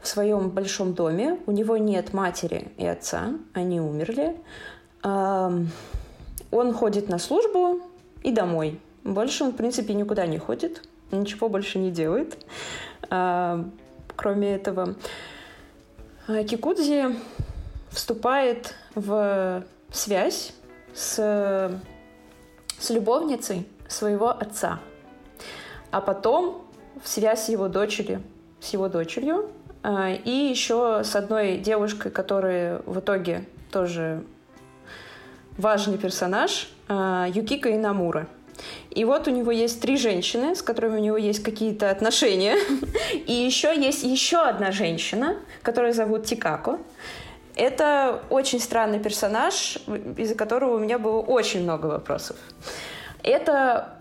в 0.00 0.06
своем 0.06 0.50
большом 0.50 0.94
доме. 0.94 1.38
У 1.46 1.52
него 1.52 1.76
нет 1.76 2.12
матери 2.12 2.72
и 2.76 2.86
отца, 2.86 3.34
они 3.52 3.80
умерли. 3.80 4.36
Он 5.02 5.70
ходит 6.74 7.08
на 7.08 7.18
службу 7.18 7.80
и 8.22 8.32
домой. 8.32 8.80
Больше 9.04 9.44
он, 9.44 9.52
в 9.52 9.56
принципе, 9.56 9.94
никуда 9.94 10.26
не 10.26 10.38
ходит, 10.38 10.82
ничего 11.10 11.48
больше 11.48 11.78
не 11.78 11.90
делает. 11.90 12.38
Кроме 13.08 14.54
этого, 14.54 14.94
а, 16.28 16.44
Кикудзи 16.44 17.16
вступает 17.90 18.74
в 18.94 19.64
связь 19.90 20.52
с, 20.94 21.80
с 22.78 22.90
любовницей 22.90 23.66
своего 23.88 24.28
отца, 24.28 24.78
а 25.90 26.00
потом 26.00 26.64
в 27.02 27.08
связь 27.08 27.48
его 27.48 27.68
дочерью 27.68 28.22
с 28.60 28.72
его 28.72 28.88
дочерью, 28.88 29.50
а, 29.82 30.10
и 30.12 30.30
еще 30.30 31.02
с 31.04 31.16
одной 31.16 31.56
девушкой, 31.58 32.10
которая 32.10 32.82
в 32.86 33.00
итоге 33.00 33.46
тоже 33.70 34.22
важный 35.56 35.98
персонаж, 35.98 36.70
а, 36.88 37.26
Юкика 37.32 37.74
Инамура. 37.74 38.26
И 38.90 39.04
вот 39.04 39.26
у 39.28 39.30
него 39.30 39.50
есть 39.50 39.80
три 39.80 39.96
женщины, 39.96 40.54
с 40.54 40.62
которыми 40.62 40.98
у 40.98 41.00
него 41.00 41.16
есть 41.16 41.42
какие-то 41.42 41.90
отношения. 41.90 42.56
И 43.26 43.32
еще 43.32 43.74
есть 43.74 44.02
еще 44.02 44.38
одна 44.38 44.70
женщина, 44.70 45.36
которую 45.62 45.94
зовут 45.94 46.24
Тикако. 46.24 46.78
Это 47.56 48.22
очень 48.30 48.60
странный 48.60 49.00
персонаж, 49.00 49.78
из-за 50.16 50.34
которого 50.34 50.76
у 50.76 50.78
меня 50.78 50.98
было 50.98 51.20
очень 51.20 51.62
много 51.62 51.86
вопросов. 51.86 52.36
Это 53.22 53.96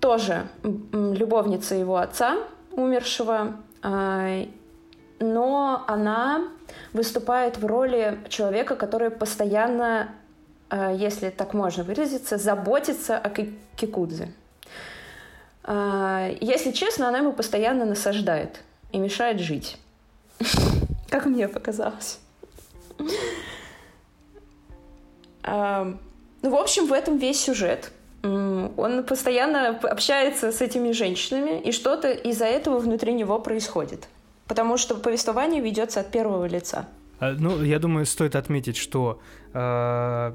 тоже 0.00 0.48
любовница 0.62 1.74
его 1.74 1.96
отца, 1.96 2.38
умершего, 2.78 3.56
а, 3.82 4.46
но 5.20 5.84
она 5.86 6.48
выступает 6.92 7.58
в 7.58 7.66
роли 7.66 8.18
человека, 8.28 8.76
который 8.76 9.10
постоянно, 9.10 10.14
а, 10.70 10.92
если 10.92 11.30
так 11.30 11.54
можно 11.54 11.82
выразиться, 11.82 12.38
заботится 12.38 13.18
о 13.18 13.30
Кикудзе. 13.76 14.32
А, 15.64 16.30
если 16.40 16.70
честно, 16.70 17.08
она 17.08 17.18
ему 17.18 17.32
постоянно 17.32 17.84
насаждает. 17.84 18.60
и 18.90 18.98
мешает 18.98 19.38
жить. 19.38 19.76
Как 21.10 21.26
мне 21.26 21.46
показалось. 21.46 22.20
Ну, 25.44 26.50
в 26.50 26.54
общем, 26.54 26.86
в 26.86 26.92
этом 26.94 27.18
весь 27.18 27.40
сюжет. 27.40 27.92
Он 28.22 29.04
постоянно 29.04 29.68
общается 29.68 30.50
с 30.50 30.60
этими 30.60 30.92
женщинами, 30.92 31.60
и 31.60 31.72
что-то 31.72 32.10
из-за 32.10 32.46
этого 32.46 32.78
внутри 32.78 33.12
него 33.12 33.38
происходит. 33.38 34.08
Потому 34.46 34.76
что 34.76 34.96
повествование 34.96 35.60
ведется 35.60 36.00
от 36.00 36.10
первого 36.10 36.46
лица. 36.46 36.86
А, 37.20 37.34
ну, 37.38 37.62
я 37.62 37.78
думаю, 37.78 38.06
стоит 38.06 38.34
отметить, 38.36 38.76
что 38.76 39.20
э, 39.52 40.32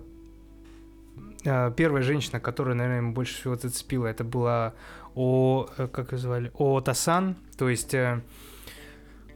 первая 1.43 2.03
женщина, 2.03 2.39
которая, 2.39 2.75
наверное, 2.75 3.11
больше 3.11 3.35
всего 3.35 3.55
зацепила, 3.55 4.07
это 4.07 4.23
была 4.23 4.73
О, 5.15 5.67
э, 5.77 5.87
как 5.87 6.11
ее 6.11 6.17
звали, 6.17 6.51
О 6.53 6.79
Тасан, 6.81 7.35
то 7.57 7.69
есть 7.69 7.93
э, 7.93 8.21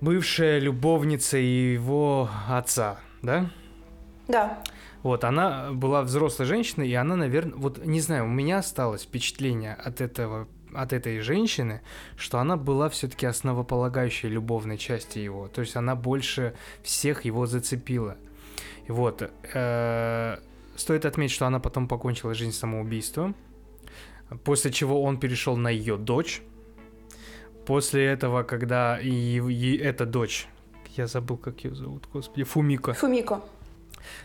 бывшая 0.01 0.59
любовница 0.59 1.37
его 1.37 2.29
отца, 2.49 2.97
да? 3.21 3.49
Да. 4.27 4.61
Вот, 5.07 5.23
она 5.23 5.71
была 5.71 6.01
взрослой 6.01 6.45
женщиной, 6.47 6.89
и 6.89 6.93
она, 6.93 7.15
наверное, 7.15 7.55
вот, 7.55 7.85
не 7.85 8.01
знаю, 8.01 8.25
у 8.25 8.27
меня 8.27 8.57
осталось 8.57 9.03
впечатление 9.03 9.73
от 9.73 10.01
этого 10.01 10.49
от 10.73 10.91
этой 10.91 11.21
женщины, 11.21 11.79
что 12.17 12.39
она 12.39 12.57
была 12.57 12.89
все-таки 12.89 13.25
основополагающей 13.25 14.27
любовной 14.27 14.77
части 14.77 15.19
его. 15.19 15.47
То 15.47 15.61
есть 15.61 15.77
она 15.77 15.95
больше 15.95 16.55
всех 16.83 17.23
его 17.23 17.45
зацепила. 17.45 18.17
И 18.85 18.91
вот, 18.91 19.31
э, 19.53 20.37
стоит 20.75 21.05
отметить, 21.05 21.33
что 21.33 21.47
она 21.47 21.61
потом 21.61 21.87
покончила 21.87 22.33
жизнь 22.33 22.51
самоубийством, 22.51 23.33
после 24.43 24.73
чего 24.73 25.01
он 25.01 25.21
перешел 25.21 25.55
на 25.55 25.69
ее 25.69 25.95
дочь. 25.95 26.41
После 27.65 28.03
этого, 28.07 28.43
когда 28.43 28.99
и, 28.99 29.39
и 29.39 29.77
эта 29.77 30.05
дочь, 30.05 30.49
я 30.97 31.07
забыл, 31.07 31.37
как 31.37 31.63
ее 31.63 31.75
зовут, 31.75 32.09
господи, 32.11 32.43
Фумика. 32.43 32.91
Фумико. 32.91 33.41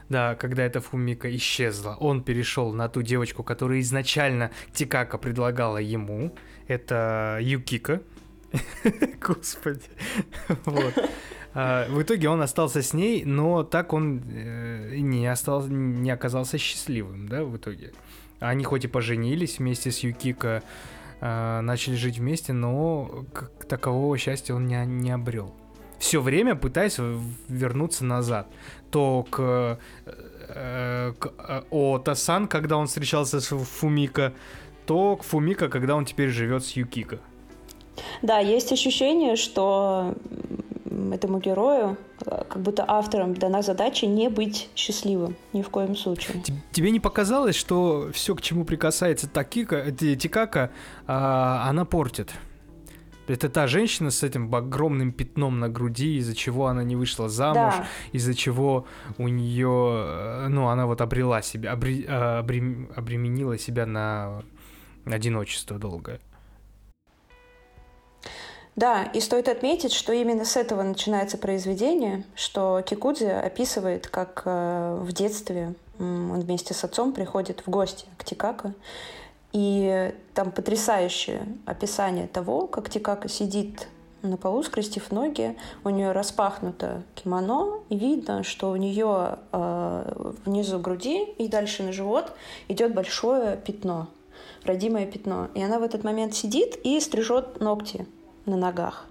Да, 0.08 0.34
когда 0.34 0.62
эта 0.64 0.80
Фумика 0.80 1.34
исчезла, 1.36 1.96
он 2.00 2.22
перешел 2.22 2.72
на 2.72 2.88
ту 2.88 3.02
девочку, 3.02 3.42
которую 3.42 3.80
изначально 3.80 4.50
Тикака 4.72 5.18
предлагала 5.18 5.78
ему. 5.78 6.34
Это 6.68 7.38
Юкика. 7.40 8.02
Господи. 9.20 9.82
Вот. 10.64 10.94
А, 11.54 11.88
в 11.88 12.00
итоге 12.02 12.28
он 12.28 12.40
остался 12.40 12.82
с 12.82 12.94
ней, 12.94 13.24
но 13.24 13.62
так 13.62 13.92
он 13.92 14.22
э, 14.26 14.96
не, 14.96 15.26
остался, 15.26 15.68
не 15.70 16.10
оказался 16.10 16.58
счастливым, 16.58 17.28
да, 17.28 17.44
в 17.44 17.56
итоге. 17.56 17.92
Они 18.40 18.64
хоть 18.64 18.84
и 18.84 18.88
поженились 18.88 19.58
вместе 19.58 19.90
с 19.90 19.98
Юкика, 20.00 20.62
э, 21.20 21.60
начали 21.60 21.94
жить 21.94 22.18
вместе, 22.18 22.52
но 22.52 23.26
такового 23.68 24.16
счастья 24.16 24.54
он 24.54 24.66
не, 24.66 24.84
не 24.86 25.10
обрел 25.10 25.54
все 26.02 26.20
время 26.20 26.56
пытаясь 26.56 26.98
вернуться 27.48 28.04
назад. 28.04 28.48
То 28.90 29.24
к, 29.30 29.78
э, 30.48 31.12
к 31.18 31.32
э, 31.38 31.62
Ото-сан, 31.70 32.48
когда 32.48 32.76
он 32.76 32.86
встречался 32.86 33.40
с 33.40 33.46
Фумика, 33.46 34.32
то 34.84 35.16
к 35.16 35.22
Фумика, 35.22 35.68
когда 35.68 35.94
он 35.94 36.04
теперь 36.04 36.30
живет 36.30 36.64
с 36.64 36.72
Юкика. 36.72 37.18
Да, 38.20 38.40
есть 38.40 38.72
ощущение, 38.72 39.36
что 39.36 40.14
этому 41.12 41.38
герою, 41.38 41.96
э, 42.26 42.42
как 42.48 42.60
будто 42.60 42.84
автором 42.88 43.34
дана 43.34 43.62
задача 43.62 44.06
не 44.06 44.28
быть 44.28 44.70
счастливым 44.74 45.36
ни 45.52 45.62
в 45.62 45.70
коем 45.70 45.94
случае. 45.94 46.42
Тебе 46.72 46.90
не 46.90 46.98
показалось, 46.98 47.54
что 47.54 48.10
все, 48.12 48.34
к 48.34 48.42
чему 48.42 48.64
прикасается 48.64 49.28
Такика, 49.28 49.92
Тикака, 49.92 50.70
а, 51.06 51.68
она 51.68 51.84
портит? 51.84 52.32
Это 53.32 53.48
та 53.48 53.66
женщина 53.66 54.10
с 54.10 54.22
этим 54.22 54.54
огромным 54.54 55.10
пятном 55.12 55.58
на 55.58 55.68
груди, 55.70 56.18
из-за 56.18 56.34
чего 56.34 56.66
она 56.66 56.84
не 56.84 56.96
вышла 56.96 57.30
замуж, 57.30 57.74
да. 57.78 57.86
из-за 58.12 58.34
чего 58.34 58.86
у 59.16 59.28
нее, 59.28 60.04
э, 60.06 60.46
ну, 60.48 60.68
она 60.68 60.86
вот 60.86 61.00
обрела 61.00 61.40
себя, 61.40 61.72
обре, 61.72 62.04
э, 62.04 62.38
обрем, 62.38 62.90
обременила 62.94 63.56
себя 63.56 63.86
на 63.86 64.42
одиночество 65.06 65.78
долгое. 65.78 66.20
Да, 68.76 69.04
и 69.04 69.20
стоит 69.20 69.48
отметить, 69.48 69.92
что 69.92 70.12
именно 70.12 70.44
с 70.44 70.56
этого 70.56 70.82
начинается 70.82 71.38
произведение, 71.38 72.24
что 72.34 72.82
Кикудзи 72.86 73.24
описывает, 73.24 74.08
как 74.08 74.42
э, 74.44 74.98
в 75.00 75.12
детстве 75.12 75.74
он 75.98 76.40
вместе 76.40 76.74
с 76.74 76.84
отцом 76.84 77.12
приходит 77.12 77.62
в 77.66 77.70
гости 77.70 78.06
к 78.18 78.24
Тикако, 78.24 78.74
и 79.52 80.14
там 80.34 80.50
потрясающее 80.50 81.46
описание 81.66 82.26
того, 82.26 82.66
как 82.66 82.88
Тикака 82.88 83.28
сидит 83.28 83.88
на 84.22 84.36
полу, 84.36 84.62
скрестив 84.62 85.10
ноги, 85.10 85.56
у 85.84 85.90
нее 85.90 86.12
распахнуто 86.12 87.02
кимоно, 87.14 87.80
и 87.88 87.96
видно, 87.96 88.44
что 88.44 88.70
у 88.70 88.76
нее 88.76 89.38
э, 89.50 90.32
внизу 90.44 90.78
груди 90.78 91.24
и 91.24 91.48
дальше 91.48 91.82
на 91.82 91.92
живот 91.92 92.32
идет 92.68 92.94
большое 92.94 93.56
пятно, 93.56 94.08
родимое 94.64 95.06
пятно. 95.06 95.48
И 95.54 95.62
она 95.62 95.78
в 95.78 95.82
этот 95.82 96.04
момент 96.04 96.34
сидит 96.34 96.76
и 96.84 97.00
стрижет 97.00 97.60
ногти 97.60 98.06
на 98.46 98.56
ногах. 98.56 99.06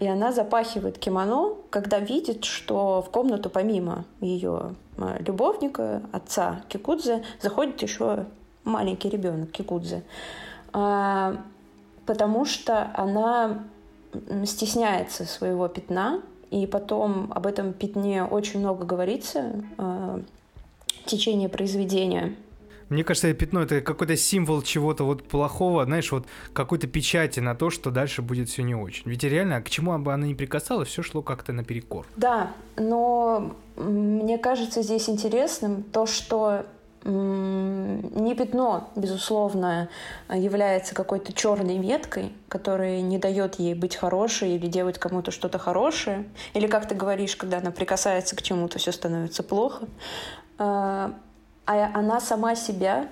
И 0.00 0.06
она 0.06 0.32
запахивает 0.32 0.98
кимоно, 0.98 1.54
когда 1.70 1.98
видит, 1.98 2.44
что 2.44 3.00
в 3.00 3.10
комнату 3.10 3.48
помимо 3.48 4.04
ее 4.20 4.74
э, 4.98 5.16
любовника, 5.20 6.02
отца 6.12 6.62
Кикудзе, 6.68 7.24
заходит 7.40 7.80
еще 7.80 8.26
маленький 8.66 9.08
ребенок 9.08 9.50
Кикудзе, 9.50 10.02
а, 10.72 11.42
потому 12.04 12.44
что 12.44 12.90
она 12.94 13.64
стесняется 14.44 15.24
своего 15.24 15.68
пятна, 15.68 16.20
и 16.50 16.66
потом 16.66 17.32
об 17.34 17.46
этом 17.46 17.72
пятне 17.72 18.24
очень 18.24 18.60
много 18.60 18.84
говорится 18.84 19.64
а, 19.78 20.20
в 21.02 21.04
течение 21.08 21.48
произведения. 21.48 22.36
Мне 22.88 23.02
кажется, 23.02 23.32
пятно 23.34 23.62
это 23.62 23.80
какой-то 23.80 24.16
символ 24.16 24.62
чего-то 24.62 25.04
вот 25.04 25.24
плохого, 25.24 25.84
знаешь, 25.84 26.12
вот 26.12 26.26
какой-то 26.52 26.86
печати 26.86 27.40
на 27.40 27.56
то, 27.56 27.68
что 27.70 27.90
дальше 27.90 28.22
будет 28.22 28.48
все 28.48 28.62
не 28.62 28.76
очень. 28.76 29.10
Ведь 29.10 29.24
реально, 29.24 29.60
к 29.60 29.70
чему 29.70 29.98
бы 29.98 30.12
она 30.12 30.26
ни 30.26 30.34
прикасалась, 30.34 30.88
все 30.88 31.02
шло 31.02 31.20
как-то 31.20 31.52
наперекор. 31.52 32.06
Да, 32.16 32.52
но 32.76 33.56
мне 33.76 34.38
кажется 34.38 34.82
здесь 34.82 35.08
интересным 35.08 35.82
то, 35.82 36.06
что 36.06 36.64
не 37.08 38.34
пятно, 38.34 38.90
безусловно, 38.96 39.88
является 40.28 40.94
какой-то 40.94 41.32
черной 41.32 41.78
веткой, 41.78 42.32
которая 42.48 43.00
не 43.00 43.18
дает 43.18 43.60
ей 43.60 43.74
быть 43.74 43.94
хорошей 43.94 44.56
или 44.56 44.66
делать 44.66 44.98
кому-то 44.98 45.30
что-то 45.30 45.58
хорошее. 45.58 46.24
Или, 46.54 46.66
как 46.66 46.88
ты 46.88 46.94
говоришь, 46.94 47.36
когда 47.36 47.58
она 47.58 47.70
прикасается 47.70 48.34
к 48.34 48.42
чему-то, 48.42 48.78
все 48.78 48.90
становится 48.90 49.44
плохо. 49.44 49.86
А, 50.58 51.12
а 51.64 51.90
она 51.94 52.20
сама 52.20 52.56
себя 52.56 53.08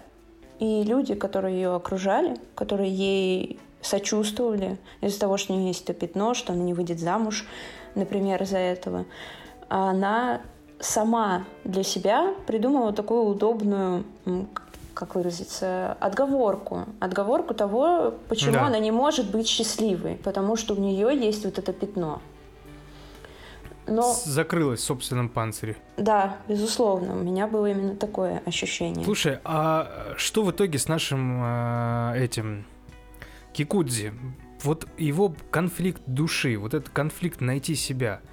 и 0.58 0.82
люди, 0.82 1.14
которые 1.14 1.54
ее 1.56 1.74
окружали, 1.74 2.36
которые 2.56 2.90
ей 2.90 3.60
сочувствовали 3.80 4.78
из-за 5.02 5.20
того, 5.20 5.36
что 5.36 5.52
у 5.52 5.56
нее 5.56 5.68
есть 5.68 5.82
это 5.84 5.94
пятно, 5.94 6.34
что 6.34 6.52
она 6.52 6.62
не 6.62 6.74
выйдет 6.74 6.98
замуж, 6.98 7.46
например, 7.94 8.42
из-за 8.42 8.58
этого, 8.58 9.04
она 9.68 10.40
сама 10.80 11.44
для 11.64 11.82
себя 11.82 12.34
придумала 12.46 12.92
такую 12.92 13.24
удобную 13.24 14.04
как 14.94 15.16
выразиться, 15.16 15.96
отговорку. 16.00 16.86
Отговорку 17.00 17.52
того, 17.52 18.14
почему 18.28 18.52
да. 18.52 18.66
она 18.66 18.78
не 18.78 18.92
может 18.92 19.30
быть 19.30 19.48
счастливой, 19.48 20.14
потому 20.16 20.56
что 20.56 20.74
у 20.74 20.80
нее 20.80 21.16
есть 21.18 21.44
вот 21.44 21.58
это 21.58 21.72
пятно. 21.72 22.22
Но... 23.86 24.14
Закрылась 24.24 24.80
в 24.80 24.84
собственном 24.84 25.28
панцире. 25.28 25.76
Да, 25.98 26.38
безусловно, 26.48 27.14
у 27.14 27.22
меня 27.22 27.46
было 27.46 27.66
именно 27.66 27.96
такое 27.96 28.40
ощущение. 28.46 29.04
Слушай, 29.04 29.40
а 29.44 30.14
что 30.16 30.42
в 30.42 30.50
итоге 30.52 30.78
с 30.78 30.88
нашим 30.88 31.42
э, 31.42 32.24
этим 32.24 32.64
Кикудзи? 33.52 34.14
Вот 34.62 34.86
его 34.96 35.34
конфликт 35.50 36.00
души, 36.06 36.56
вот 36.56 36.72
этот 36.72 36.88
конфликт 36.90 37.40
найти 37.40 37.74
себя– 37.74 38.20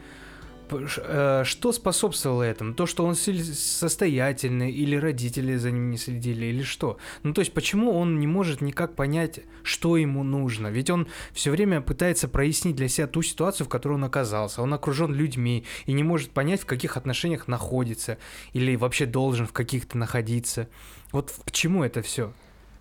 что 0.90 1.72
способствовало 1.72 2.44
этому? 2.44 2.74
То, 2.74 2.86
что 2.86 3.06
он 3.06 3.16
состоятельный, 3.16 4.72
или 4.72 4.96
родители 4.96 5.56
за 5.56 5.72
ним 5.72 5.90
не 5.90 5.98
следили, 5.98 6.46
или 6.46 6.64
что? 6.64 6.98
Ну, 7.24 7.34
то 7.34 7.40
есть, 7.40 7.54
почему 7.54 7.92
он 7.92 8.20
не 8.20 8.28
может 8.28 8.62
никак 8.62 8.96
понять, 8.96 9.42
что 9.64 9.98
ему 9.98 10.24
нужно? 10.24 10.68
Ведь 10.68 10.90
он 10.90 11.08
все 11.34 11.52
время 11.52 11.82
пытается 11.82 12.28
прояснить 12.28 12.76
для 12.76 12.88
себя 12.88 13.08
ту 13.08 13.22
ситуацию, 13.22 13.68
в 13.68 13.70
которой 13.70 13.94
он 13.94 14.04
оказался. 14.04 14.62
Он 14.62 14.74
окружен 14.74 15.14
людьми 15.14 15.66
и 15.86 15.94
не 15.94 16.04
может 16.04 16.32
понять, 16.32 16.62
в 16.62 16.66
каких 16.66 16.98
отношениях 16.98 17.48
находится, 17.48 18.18
или 18.54 18.76
вообще 18.76 19.06
должен 19.06 19.48
в 19.48 19.54
каких-то 19.54 19.98
находиться. 19.98 20.68
Вот 21.12 21.34
к 21.46 21.52
чему 21.52 21.84
это 21.84 22.02
все? 22.02 22.34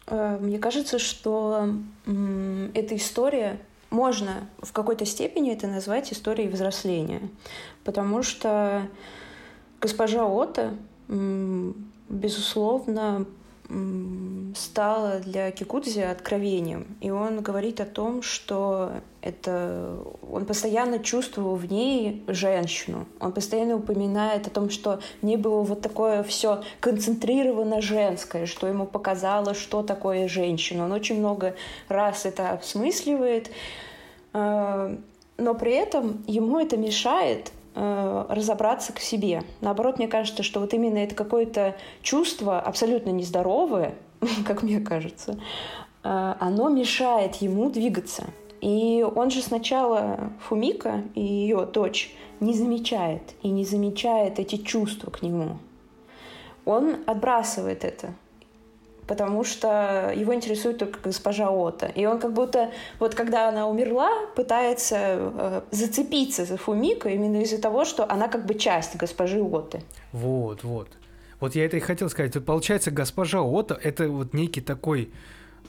Э, 0.07 0.39
мне 0.41 0.59
кажется, 0.59 0.99
что 0.99 1.75
эта 2.75 2.97
история 2.97 3.61
можно 3.91 4.49
в 4.63 4.73
какой-то 4.73 5.05
степени 5.05 5.53
это 5.53 5.67
назвать 5.67 6.13
историей 6.13 6.49
взросления, 6.49 7.29
потому 7.85 8.23
что 8.23 8.87
госпожа 9.81 10.25
Ота, 10.25 10.75
безусловно, 12.09 13.27
стало 14.55 15.21
для 15.21 15.51
Кикудзи 15.51 16.01
откровением. 16.01 16.97
И 17.01 17.11
он 17.11 17.41
говорит 17.41 17.81
о 17.81 17.87
том, 17.87 18.23
что 18.23 18.93
это 19.23 19.99
он 20.31 20.47
постоянно 20.47 20.99
чувствовал 20.99 21.55
в 21.57 21.71
ней 21.71 22.23
женщину. 22.27 23.07
Он 23.21 23.33
постоянно 23.33 23.77
упоминает 23.77 24.47
о 24.47 24.51
том, 24.51 24.71
что 24.71 25.01
в 25.21 25.25
ней 25.25 25.37
было 25.37 25.63
вот 25.63 25.81
такое 25.81 26.23
все 26.23 26.63
концентрированно 26.81 27.81
женское, 27.81 28.47
что 28.47 28.67
ему 28.67 28.87
показало, 28.87 29.55
что 29.55 29.83
такое 29.83 30.29
женщина. 30.29 30.85
Он 30.85 30.93
очень 30.93 31.19
много 31.19 31.55
раз 31.89 32.25
это 32.25 32.53
осмысливает, 32.53 33.51
э, 34.33 34.97
но 35.39 35.55
при 35.55 35.73
этом 35.73 36.25
ему 36.27 36.59
это 36.59 36.77
мешает 36.77 37.53
Э, 37.73 38.27
разобраться 38.29 38.93
к 38.93 38.99
себе. 38.99 39.45
Наоборот, 39.61 39.99
мне 39.99 40.09
кажется, 40.09 40.43
что 40.43 40.59
вот 40.59 40.75
именно 40.75 40.99
это 40.99 41.15
какое-то 41.15 41.77
чувство 42.03 42.61
абсолютно 42.61 43.11
нездоровое, 43.11 43.95
как 44.47 44.65
мне 44.65 44.81
кажется, 44.81 45.39
э, 46.03 46.35
оно 46.41 46.69
мешает 46.69 47.37
ему 47.37 47.71
двигаться. 47.71 48.25
И 48.61 49.03
он 49.15 49.31
же 49.31 49.43
сначала 49.43 50.33
Фумика 50.49 51.03
и 51.15 51.23
ее 51.23 51.67
дочь 51.67 52.15
не 52.41 52.55
замечает 52.55 53.23
и 53.43 53.49
не 53.49 53.65
замечает 53.65 54.39
эти 54.39 54.57
чувства 54.57 55.11
к 55.11 55.23
нему. 55.23 55.59
Он 56.65 56.97
отбрасывает 57.07 57.85
это 57.85 58.15
потому 59.11 59.43
что 59.43 60.13
его 60.15 60.33
интересует 60.37 60.79
только 60.79 61.01
госпожа 61.03 61.51
Ота. 61.51 61.87
И 61.87 62.07
он 62.07 62.21
как 62.21 62.33
будто, 62.33 62.71
вот 63.01 63.17
когда 63.17 63.49
она 63.49 63.67
умерла, 63.67 64.09
пытается 64.37 64.97
э, 64.97 65.61
зацепиться 65.73 66.45
за 66.45 66.57
Фумико 66.57 67.09
именно 67.09 67.43
из-за 67.43 67.61
того, 67.61 67.85
что 67.85 68.09
она 68.09 68.29
как 68.29 68.47
бы 68.47 68.55
часть 68.55 68.95
госпожи 68.95 69.43
Оты. 69.43 69.83
Вот, 70.13 70.63
вот. 70.63 70.87
Вот 71.41 71.57
я 71.57 71.65
это 71.65 71.77
и 71.77 71.81
хотел 71.81 72.09
сказать. 72.09 72.37
Вот 72.37 72.45
получается, 72.45 72.93
госпожа 72.93 73.41
Ота— 73.41 73.77
это 73.83 74.09
вот 74.09 74.33
некий 74.33 74.61
такой 74.61 75.11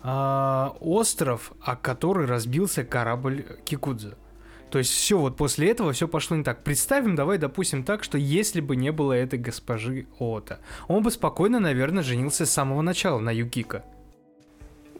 э, 0.03 0.69
остров, 0.79 1.51
о 1.61 1.75
который 1.75 2.25
разбился 2.25 2.83
корабль 2.83 3.45
Кикудза. 3.65 4.17
То 4.71 4.77
есть 4.77 4.91
все, 4.91 5.17
вот 5.17 5.35
после 5.35 5.69
этого 5.69 5.91
все 5.91 6.07
пошло 6.07 6.37
не 6.37 6.43
так. 6.43 6.63
Представим, 6.63 7.15
давай 7.15 7.37
допустим 7.37 7.83
так, 7.83 8.03
что 8.03 8.17
если 8.17 8.61
бы 8.61 8.77
не 8.77 8.91
было 8.91 9.11
этой 9.11 9.37
госпожи 9.37 10.07
Ота, 10.17 10.59
он 10.87 11.03
бы 11.03 11.11
спокойно, 11.11 11.59
наверное, 11.59 12.03
женился 12.03 12.45
с 12.45 12.51
самого 12.51 12.81
начала 12.81 13.19
на 13.19 13.31
Юкика. 13.31 13.83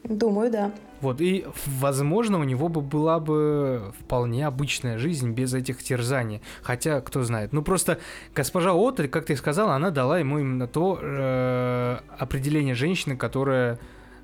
Думаю, 0.04 0.52
да. 0.52 0.72
Вот, 1.00 1.22
и, 1.22 1.46
возможно, 1.66 2.40
у 2.40 2.44
него 2.44 2.70
бы 2.70 2.82
была 2.82 3.20
бы 3.20 3.94
вполне 4.00 4.46
обычная 4.46 4.98
жизнь 4.98 5.32
без 5.32 5.54
этих 5.54 5.82
терзаний. 5.82 6.42
Хотя, 6.64 7.02
кто 7.02 7.24
знает. 7.24 7.54
Ну, 7.54 7.62
просто 7.62 8.00
госпожа 8.36 8.74
Ота, 8.74 9.08
как 9.08 9.26
ты 9.26 9.36
сказала, 9.38 9.76
она 9.76 9.90
дала 9.90 10.20
ему 10.20 10.40
именно 10.40 10.68
то 10.68 11.00
э, 11.02 12.00
определение 12.18 12.76
женщины, 12.76 13.16
которое 13.16 13.74
э, 13.74 13.78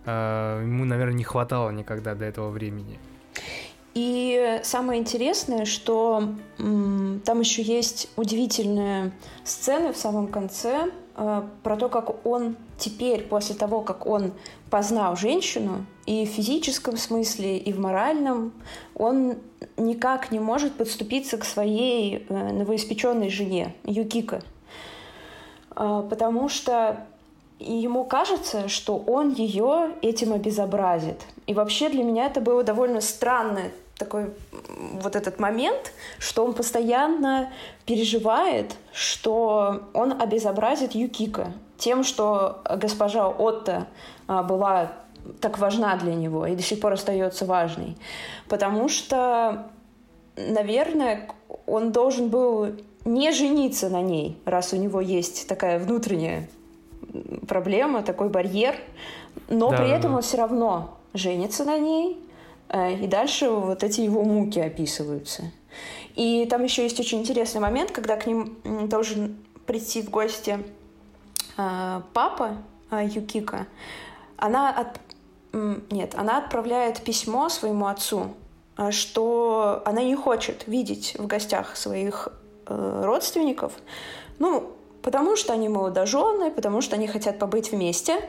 ему, 0.07 0.85
наверное, 0.85 1.15
не 1.15 1.23
хватало 1.23 1.69
никогда 1.71 2.15
до 2.15 2.25
этого 2.25 2.49
времени. 2.49 2.99
И 3.97 4.59
самое 4.61 5.01
интересное, 5.01 5.65
что 5.65 6.35
там 6.57 7.39
еще 7.39 7.63
есть 7.63 8.11
удивительная 8.15 9.11
сцена 9.43 9.91
в 9.91 9.97
самом 9.97 10.27
конце 10.27 10.91
э, 11.15 11.41
про 11.63 11.77
то, 11.77 11.89
как 11.89 12.23
он 12.23 12.57
теперь, 12.77 13.23
после 13.23 13.55
того, 13.55 13.81
как 13.81 14.05
он 14.05 14.33
познал 14.69 15.15
женщину, 15.15 15.83
и 16.05 16.27
в 16.27 16.29
физическом 16.29 16.95
смысле, 16.95 17.57
и 17.57 17.73
в 17.73 17.79
моральном, 17.79 18.53
он 18.93 19.37
никак 19.77 20.31
не 20.31 20.39
может 20.39 20.75
подступиться 20.75 21.39
к 21.39 21.43
своей 21.43 22.23
э, 22.29 22.51
новоиспеченной 22.53 23.31
жене 23.31 23.73
Юкика. 23.83 24.43
Э, 25.75 26.07
потому 26.07 26.49
что 26.49 27.03
ему 27.59 28.05
кажется, 28.05 28.67
что 28.67 28.97
он 28.97 29.33
ее 29.33 29.91
этим 30.01 30.33
обезобразит. 30.33 31.21
И 31.47 31.53
вообще 31.53 31.89
для 31.89 32.03
меня 32.03 32.25
это 32.25 32.41
было 32.41 32.63
довольно 32.63 33.01
странное 33.01 33.71
такой 33.97 34.31
вот 34.93 35.15
этот 35.15 35.39
момент, 35.39 35.91
что 36.19 36.45
он 36.45 36.53
постоянно 36.53 37.51
переживает, 37.85 38.75
что 38.93 39.81
он 39.93 40.21
обезобразит 40.21 40.93
Юкика 40.93 41.51
тем, 41.79 42.03
что 42.03 42.61
госпожа 42.77 43.27
Отто 43.27 43.87
а, 44.27 44.43
была 44.43 44.91
так 45.41 45.57
важна 45.57 45.95
для 45.97 46.13
него 46.13 46.45
и 46.45 46.55
до 46.55 46.61
сих 46.61 46.79
пор 46.79 46.93
остается 46.93 47.45
важной. 47.45 47.97
Потому 48.47 48.87
что, 48.87 49.67
наверное, 50.35 51.29
он 51.65 51.91
должен 51.91 52.29
был 52.29 52.75
не 53.03 53.31
жениться 53.31 53.89
на 53.89 54.01
ней, 54.01 54.39
раз 54.45 54.73
у 54.73 54.77
него 54.77 55.01
есть 55.01 55.47
такая 55.47 55.79
внутренняя 55.79 56.47
проблема, 57.47 58.03
такой 58.03 58.29
барьер, 58.29 58.75
но 59.49 59.69
да, 59.71 59.77
при 59.77 59.89
этом 59.89 60.15
он 60.15 60.21
все 60.21 60.37
равно 60.37 60.97
женится 61.13 61.63
на 61.65 61.77
ней, 61.77 62.19
Э, 62.69 62.93
и 62.93 63.07
дальше 63.07 63.49
вот 63.49 63.83
эти 63.83 64.01
его 64.01 64.23
муки 64.23 64.59
описываются. 64.59 65.51
И 66.15 66.47
там 66.49 66.63
еще 66.63 66.83
есть 66.83 66.99
очень 66.99 67.19
интересный 67.19 67.61
момент, 67.61 67.91
когда 67.91 68.15
к 68.17 68.25
ним 68.25 68.57
должен 68.87 69.37
прийти 69.65 70.01
в 70.01 70.09
гости 70.09 70.59
э, 71.57 72.01
папа 72.13 72.57
э, 72.91 73.05
Юкика. 73.05 73.67
Она 74.37 74.69
от... 74.69 74.99
Нет, 75.91 76.13
она 76.15 76.37
отправляет 76.37 77.01
письмо 77.01 77.49
своему 77.49 77.87
отцу, 77.87 78.35
что 78.91 79.81
она 79.85 80.03
не 80.03 80.15
хочет 80.15 80.67
видеть 80.67 81.15
в 81.17 81.25
гостях 81.25 81.75
своих 81.77 82.27
родственников, 82.67 83.73
ну, 84.39 84.73
потому 85.07 85.37
что 85.37 85.53
они 85.53 85.69
молодожены, 85.69 86.51
потому 86.51 86.81
что 86.81 86.97
они 86.97 87.07
хотят 87.07 87.39
побыть 87.39 87.71
вместе. 87.71 88.19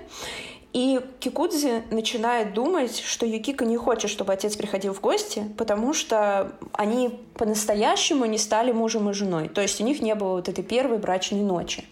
И 0.72 1.00
Кикудзи 1.18 1.82
начинает 1.90 2.54
думать, 2.54 3.00
что 3.00 3.26
Юкика 3.26 3.64
не 3.64 3.76
хочет, 3.76 4.08
чтобы 4.12 4.32
отец 4.32 4.54
приходил 4.54 4.94
в 4.94 5.00
гости, 5.00 5.42
потому 5.58 5.92
что 5.92 6.52
они 6.72 7.18
по-настоящему 7.34 8.26
не 8.26 8.38
стали 8.38 8.70
мужем 8.70 9.10
и 9.10 9.12
женой. 9.12 9.48
То 9.48 9.60
есть 9.60 9.80
у 9.80 9.84
них 9.84 10.00
не 10.00 10.14
было 10.14 10.34
вот 10.34 10.48
этой 10.48 10.62
первой 10.62 10.98
брачной 10.98 11.40
ночи. 11.40 11.84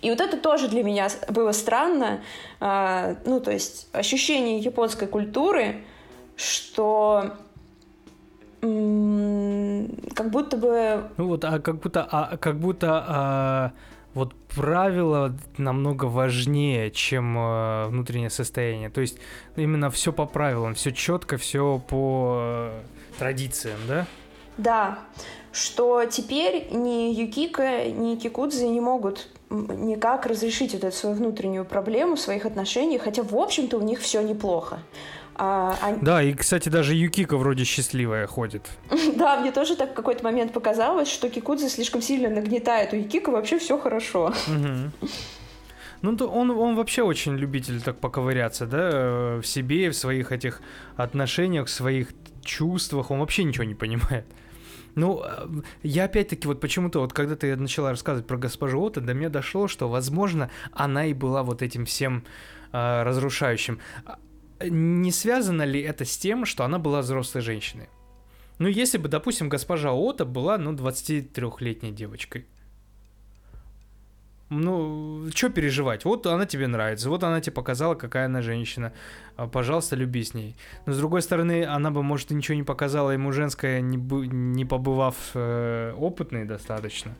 И 0.00 0.10
вот 0.10 0.20
это 0.20 0.36
тоже 0.36 0.66
для 0.66 0.82
меня 0.82 1.06
было 1.28 1.52
странно. 1.52 2.20
А, 2.58 3.14
ну, 3.24 3.38
то 3.38 3.52
есть 3.52 3.86
ощущение 3.92 4.58
японской 4.58 5.06
культуры, 5.06 5.84
что 6.34 7.34
как 8.60 10.30
будто 10.30 10.56
бы... 10.56 11.10
Ну 11.16 11.28
вот, 11.28 11.44
а 11.44 11.60
как 11.60 11.78
будто, 11.78 12.08
а, 12.10 12.36
как 12.38 12.58
будто 12.58 13.04
а, 13.06 13.72
вот 14.14 14.34
правила 14.54 15.34
намного 15.56 16.06
важнее, 16.06 16.90
чем 16.90 17.36
э, 17.38 17.86
внутреннее 17.88 18.30
состояние. 18.30 18.90
То 18.90 19.00
есть 19.00 19.18
именно 19.56 19.90
все 19.90 20.12
по 20.12 20.26
правилам, 20.26 20.74
все 20.74 20.92
четко, 20.92 21.36
все 21.36 21.82
по 21.88 22.38
э, 22.40 22.80
традициям, 23.18 23.78
да? 23.88 24.06
Да, 24.58 24.98
что 25.52 26.04
теперь 26.04 26.68
ни 26.72 27.12
Юкика, 27.14 27.90
ни 27.90 28.16
Кикудзе 28.16 28.68
не 28.68 28.80
могут 28.80 29.28
никак 29.50 30.26
разрешить 30.26 30.72
вот 30.72 30.84
эту 30.84 30.96
свою 30.96 31.16
внутреннюю 31.16 31.64
проблему 31.64 32.16
в 32.16 32.20
своих 32.20 32.46
отношениях, 32.46 33.02
хотя, 33.02 33.22
в 33.22 33.36
общем-то, 33.36 33.76
у 33.76 33.82
них 33.82 34.00
все 34.00 34.22
неплохо. 34.22 34.78
А, 35.34 35.76
они... 35.80 35.98
Да, 36.02 36.22
и, 36.22 36.34
кстати, 36.34 36.68
даже 36.68 36.94
Юкика 36.94 37.36
вроде 37.36 37.64
счастливая 37.64 38.26
ходит. 38.26 38.68
да, 39.16 39.40
мне 39.40 39.52
тоже 39.52 39.76
так 39.76 39.92
в 39.92 39.94
какой-то 39.94 40.24
момент 40.24 40.52
показалось, 40.52 41.08
что 41.08 41.28
Кикудзе 41.28 41.68
слишком 41.68 42.02
сильно 42.02 42.28
нагнетает. 42.28 42.92
У 42.92 42.96
Юкика 42.96 43.30
вообще 43.30 43.58
все 43.58 43.78
хорошо. 43.78 44.32
Ну, 46.02 46.16
то 46.16 46.26
он, 46.26 46.50
он 46.50 46.74
вообще 46.74 47.02
очень 47.02 47.36
любитель 47.36 47.80
так 47.80 48.00
поковыряться, 48.00 48.66
да, 48.66 49.38
в 49.40 49.44
себе, 49.44 49.88
в 49.88 49.94
своих 49.94 50.32
этих 50.32 50.60
отношениях, 50.96 51.68
в 51.68 51.70
своих 51.70 52.08
чувствах. 52.42 53.12
Он 53.12 53.20
вообще 53.20 53.44
ничего 53.44 53.62
не 53.62 53.76
понимает. 53.76 54.26
Ну, 54.94 55.22
э, 55.24 55.46
я 55.82 56.04
опять-таки 56.04 56.46
вот 56.48 56.60
почему-то 56.60 57.00
вот 57.00 57.12
когда 57.12 57.36
ты 57.36 57.54
начала 57.56 57.90
рассказывать 57.90 58.26
про 58.26 58.36
госпожу 58.36 58.84
Ота, 58.84 59.00
до 59.00 59.14
меня 59.14 59.28
дошло, 59.28 59.68
что, 59.68 59.88
возможно, 59.88 60.50
она 60.72 61.06
и 61.06 61.14
была 61.14 61.42
вот 61.44 61.62
этим 61.62 61.86
всем 61.86 62.24
э, 62.72 63.02
разрушающим 63.02 63.78
не 64.68 65.12
связано 65.12 65.62
ли 65.62 65.80
это 65.80 66.04
с 66.04 66.16
тем, 66.16 66.46
что 66.46 66.64
она 66.64 66.78
была 66.78 67.00
взрослой 67.00 67.42
женщиной? 67.42 67.88
Ну, 68.58 68.68
если 68.68 68.98
бы, 68.98 69.08
допустим, 69.08 69.48
госпожа 69.48 69.92
Ота 69.92 70.24
была, 70.24 70.58
ну, 70.58 70.72
23-летней 70.72 71.92
девочкой. 71.92 72.46
Ну, 74.50 75.28
что 75.34 75.48
переживать? 75.48 76.04
Вот 76.04 76.26
она 76.26 76.44
тебе 76.44 76.66
нравится, 76.66 77.08
вот 77.08 77.24
она 77.24 77.40
тебе 77.40 77.54
показала, 77.54 77.94
какая 77.94 78.26
она 78.26 78.42
женщина. 78.42 78.92
А, 79.36 79.46
пожалуйста, 79.48 79.96
люби 79.96 80.22
с 80.22 80.34
ней. 80.34 80.54
Но 80.84 80.92
с 80.92 80.98
другой 80.98 81.22
стороны, 81.22 81.64
она 81.64 81.90
бы, 81.90 82.02
может, 82.02 82.30
ничего 82.30 82.54
не 82.54 82.62
показала 82.62 83.12
ему 83.12 83.32
женское, 83.32 83.80
не, 83.80 83.96
не 83.96 84.66
побывав 84.66 85.16
э, 85.34 85.94
опытной 85.96 86.44
достаточно. 86.44 87.14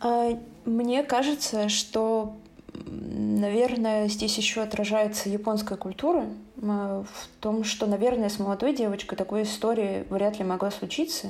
А, 0.00 0.30
мне 0.64 1.04
кажется, 1.04 1.68
что 1.68 2.36
наверное, 2.74 4.08
здесь 4.08 4.36
еще 4.36 4.62
отражается 4.62 5.28
японская 5.28 5.78
культура 5.78 6.26
в 6.56 7.06
том, 7.40 7.64
что, 7.64 7.86
наверное, 7.86 8.28
с 8.28 8.38
молодой 8.38 8.74
девочкой 8.74 9.16
такой 9.16 9.42
истории 9.42 10.04
вряд 10.10 10.38
ли 10.38 10.44
могла 10.44 10.70
случиться. 10.70 11.28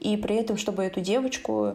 И 0.00 0.16
при 0.16 0.36
этом, 0.36 0.56
чтобы 0.56 0.84
эту 0.84 1.00
девочку 1.00 1.74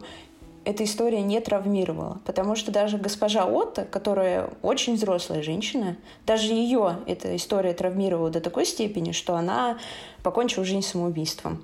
эта 0.64 0.84
история 0.84 1.22
не 1.22 1.40
травмировала. 1.40 2.20
Потому 2.26 2.56
что 2.56 2.72
даже 2.72 2.98
госпожа 2.98 3.46
Отто, 3.46 3.86
которая 3.86 4.50
очень 4.62 4.96
взрослая 4.96 5.42
женщина, 5.42 5.98
даже 6.26 6.54
ее 6.54 7.00
эта 7.08 7.36
история 7.36 7.74
травмировала 7.74 8.30
до 8.30 8.42
такой 8.42 8.66
степени, 8.66 9.12
что 9.12 9.36
она 9.36 9.80
покончила 10.24 10.64
жизнь 10.64 10.84
самоубийством. 10.84 11.64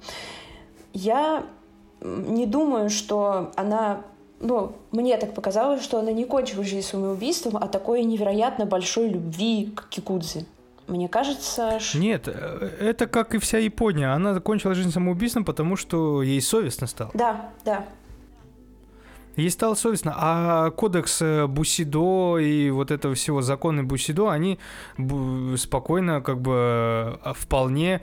Я 0.93 1.45
не 2.01 2.45
думаю, 2.45 2.89
что 2.89 3.51
она 3.55 4.01
ну, 4.39 4.73
мне 4.91 5.17
так 5.17 5.33
показалось, 5.33 5.83
что 5.83 5.99
она 5.99 6.11
не 6.11 6.25
кончила 6.25 6.63
жизнь 6.63 6.87
самоубийством, 6.87 7.57
а 7.57 7.67
такой 7.67 8.03
невероятно 8.03 8.65
большой 8.65 9.09
любви 9.09 9.71
к 9.75 9.89
Кикудзе. 9.89 10.45
Мне 10.87 11.09
кажется, 11.09 11.79
что... 11.79 11.97
Нет, 11.97 12.27
э, 12.27 12.69
это 12.79 13.07
как 13.07 13.35
и 13.35 13.39
вся 13.39 13.57
Япония. 13.57 14.13
Она 14.13 14.33
закончила 14.33 14.73
жизнь 14.73 14.91
самоубийством, 14.91 15.43
потому 15.43 15.75
что 15.75 16.21
ей 16.23 16.41
совестно 16.41 16.87
стало. 16.87 17.11
Да, 17.13 17.49
да. 17.65 17.85
Ей 19.35 19.51
стало 19.51 19.75
совестно. 19.75 20.15
А 20.17 20.71
кодекс 20.71 21.21
э, 21.21 21.45
Бусидо 21.45 22.37
и 22.37 22.69
вот 22.69 22.91
этого 22.91 23.15
всего 23.15 23.41
законы 23.41 23.83
Бусидо, 23.83 24.29
они 24.29 24.59
спокойно, 25.57 26.21
как 26.21 26.39
бы, 26.39 27.19
э, 27.23 27.33
вполне 27.35 28.01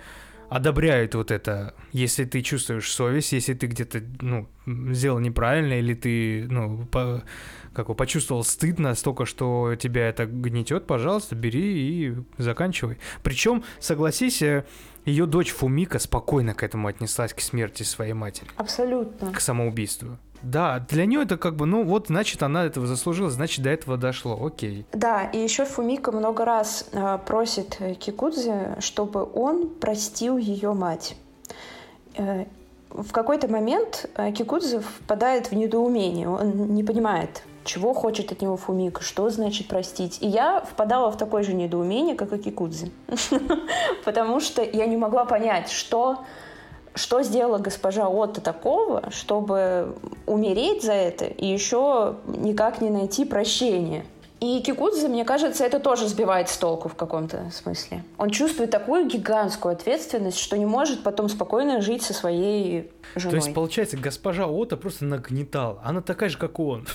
одобряют 0.54 1.16
вот 1.16 1.32
это, 1.32 1.74
если 1.90 2.24
ты 2.24 2.40
чувствуешь 2.40 2.88
совесть, 2.90 3.32
если 3.32 3.54
ты 3.54 3.66
где-то, 3.66 4.02
ну, 4.20 4.48
сделал 4.92 5.18
неправильно, 5.18 5.72
или 5.72 5.94
ты, 5.94 6.46
ну, 6.48 6.86
по, 6.86 7.24
как 7.72 7.88
бы 7.88 7.96
почувствовал 7.96 8.44
стыд 8.44 8.78
настолько, 8.78 9.26
что 9.26 9.74
тебя 9.74 10.08
это 10.08 10.26
гнетет, 10.26 10.86
пожалуйста, 10.86 11.34
бери 11.34 12.06
и 12.06 12.14
заканчивай. 12.38 12.98
Причем, 13.24 13.64
согласись, 13.80 14.42
э, 14.42 14.64
ее 15.04 15.26
дочь 15.26 15.50
Фумика 15.50 15.98
спокойно 15.98 16.54
к 16.54 16.62
этому 16.62 16.86
отнеслась, 16.86 17.34
к 17.34 17.40
смерти 17.40 17.82
своей 17.82 18.12
матери. 18.12 18.48
Абсолютно. 18.56 19.32
К 19.32 19.40
самоубийству. 19.40 20.18
Да, 20.44 20.80
для 20.88 21.06
нее 21.06 21.22
это 21.22 21.36
как 21.36 21.56
бы, 21.56 21.66
ну 21.66 21.84
вот, 21.84 22.08
значит, 22.08 22.42
она 22.42 22.64
этого 22.64 22.86
заслужила, 22.86 23.30
значит, 23.30 23.64
до 23.64 23.70
этого 23.70 23.96
дошло, 23.96 24.38
окей. 24.44 24.86
Да, 24.92 25.24
и 25.24 25.38
еще 25.38 25.64
Фумика 25.64 26.12
много 26.12 26.44
раз 26.44 26.86
э, 26.92 27.18
просит 27.24 27.78
Кикудзе, 27.98 28.76
чтобы 28.80 29.26
он 29.34 29.70
простил 29.70 30.36
ее 30.36 30.74
мать. 30.74 31.16
Э, 32.16 32.44
в 32.90 33.10
какой-то 33.10 33.48
момент 33.48 34.08
э, 34.16 34.30
Кикудзе 34.32 34.80
впадает 34.80 35.50
в 35.50 35.54
недоумение, 35.54 36.28
он 36.28 36.74
не 36.74 36.84
понимает, 36.84 37.42
чего 37.64 37.94
хочет 37.94 38.30
от 38.30 38.42
него 38.42 38.56
Фумика, 38.56 39.02
что 39.02 39.30
значит 39.30 39.68
простить. 39.68 40.18
И 40.20 40.28
я 40.28 40.60
впадала 40.60 41.10
в 41.10 41.16
такое 41.16 41.42
же 41.42 41.54
недоумение, 41.54 42.14
как 42.14 42.32
и 42.32 42.38
Кикудзе. 42.38 42.90
Потому 44.04 44.40
что 44.40 44.62
я 44.62 44.86
не 44.86 44.96
могла 44.96 45.24
понять, 45.24 45.70
что 45.70 46.24
что 46.94 47.22
сделала 47.22 47.58
госпожа 47.58 48.08
Отто 48.08 48.40
такого, 48.40 49.10
чтобы 49.10 49.96
умереть 50.26 50.82
за 50.82 50.92
это 50.92 51.24
и 51.24 51.46
еще 51.46 52.16
никак 52.26 52.80
не 52.80 52.90
найти 52.90 53.24
прощения? 53.24 54.04
И 54.40 54.60
Кикудзе, 54.60 55.08
мне 55.08 55.24
кажется, 55.24 55.64
это 55.64 55.80
тоже 55.80 56.06
сбивает 56.06 56.50
с 56.50 56.58
толку 56.58 56.88
в 56.88 56.94
каком-то 56.94 57.50
смысле. 57.50 58.04
Он 58.18 58.28
чувствует 58.28 58.70
такую 58.70 59.08
гигантскую 59.08 59.72
ответственность, 59.72 60.38
что 60.38 60.58
не 60.58 60.66
может 60.66 61.02
потом 61.02 61.28
спокойно 61.28 61.80
жить 61.80 62.02
со 62.02 62.12
своей 62.12 62.90
женой. 63.14 63.30
То 63.30 63.36
есть, 63.36 63.54
получается, 63.54 63.96
госпожа 63.96 64.46
Ота 64.46 64.76
просто 64.76 65.06
нагнетала. 65.06 65.80
Она 65.82 66.02
такая 66.02 66.28
же, 66.28 66.36
как 66.36 66.58
он. 66.58 66.86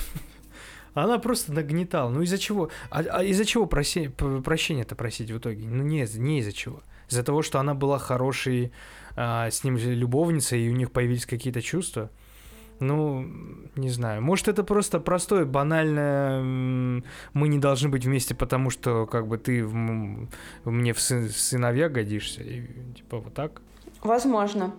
Она 0.93 1.17
просто 1.17 1.51
нагнетала. 1.51 2.09
Ну 2.09 2.21
из-за 2.21 2.37
чего? 2.37 2.69
А, 2.91 2.99
а 3.09 3.23
из-за 3.23 3.45
чего 3.45 3.65
проси, 3.65 4.09
прощения-то 4.09 4.95
просить 4.95 5.31
в 5.31 5.37
итоге? 5.37 5.65
Ну 5.67 5.83
не, 5.83 6.07
не 6.17 6.39
из-за 6.39 6.51
чего. 6.51 6.81
Из-за 7.09 7.23
того, 7.23 7.41
что 7.41 7.59
она 7.59 7.73
была 7.73 7.97
хорошей 7.97 8.71
а, 9.15 9.49
с 9.49 9.63
ним 9.63 9.77
любовницей, 9.77 10.61
и 10.61 10.69
у 10.69 10.75
них 10.75 10.91
появились 10.91 11.25
какие-то 11.25 11.61
чувства. 11.61 12.09
Ну, 12.79 13.25
не 13.75 13.89
знаю. 13.89 14.21
Может, 14.21 14.47
это 14.47 14.63
просто 14.63 14.99
простое, 14.99 15.45
банальное. 15.45 16.41
Мы 17.33 17.47
не 17.47 17.59
должны 17.59 17.89
быть 17.89 18.05
вместе, 18.05 18.33
потому 18.35 18.69
что 18.69 19.05
как 19.05 19.27
бы 19.27 19.37
ты 19.37 19.65
в, 19.65 19.73
мне 19.73 20.93
в, 20.93 20.99
сын, 21.01 21.27
в 21.27 21.37
сыновья 21.37 21.89
годишься. 21.89 22.41
И, 22.41 22.67
типа 22.95 23.19
вот 23.19 23.33
так. 23.33 23.61
Возможно. 24.01 24.73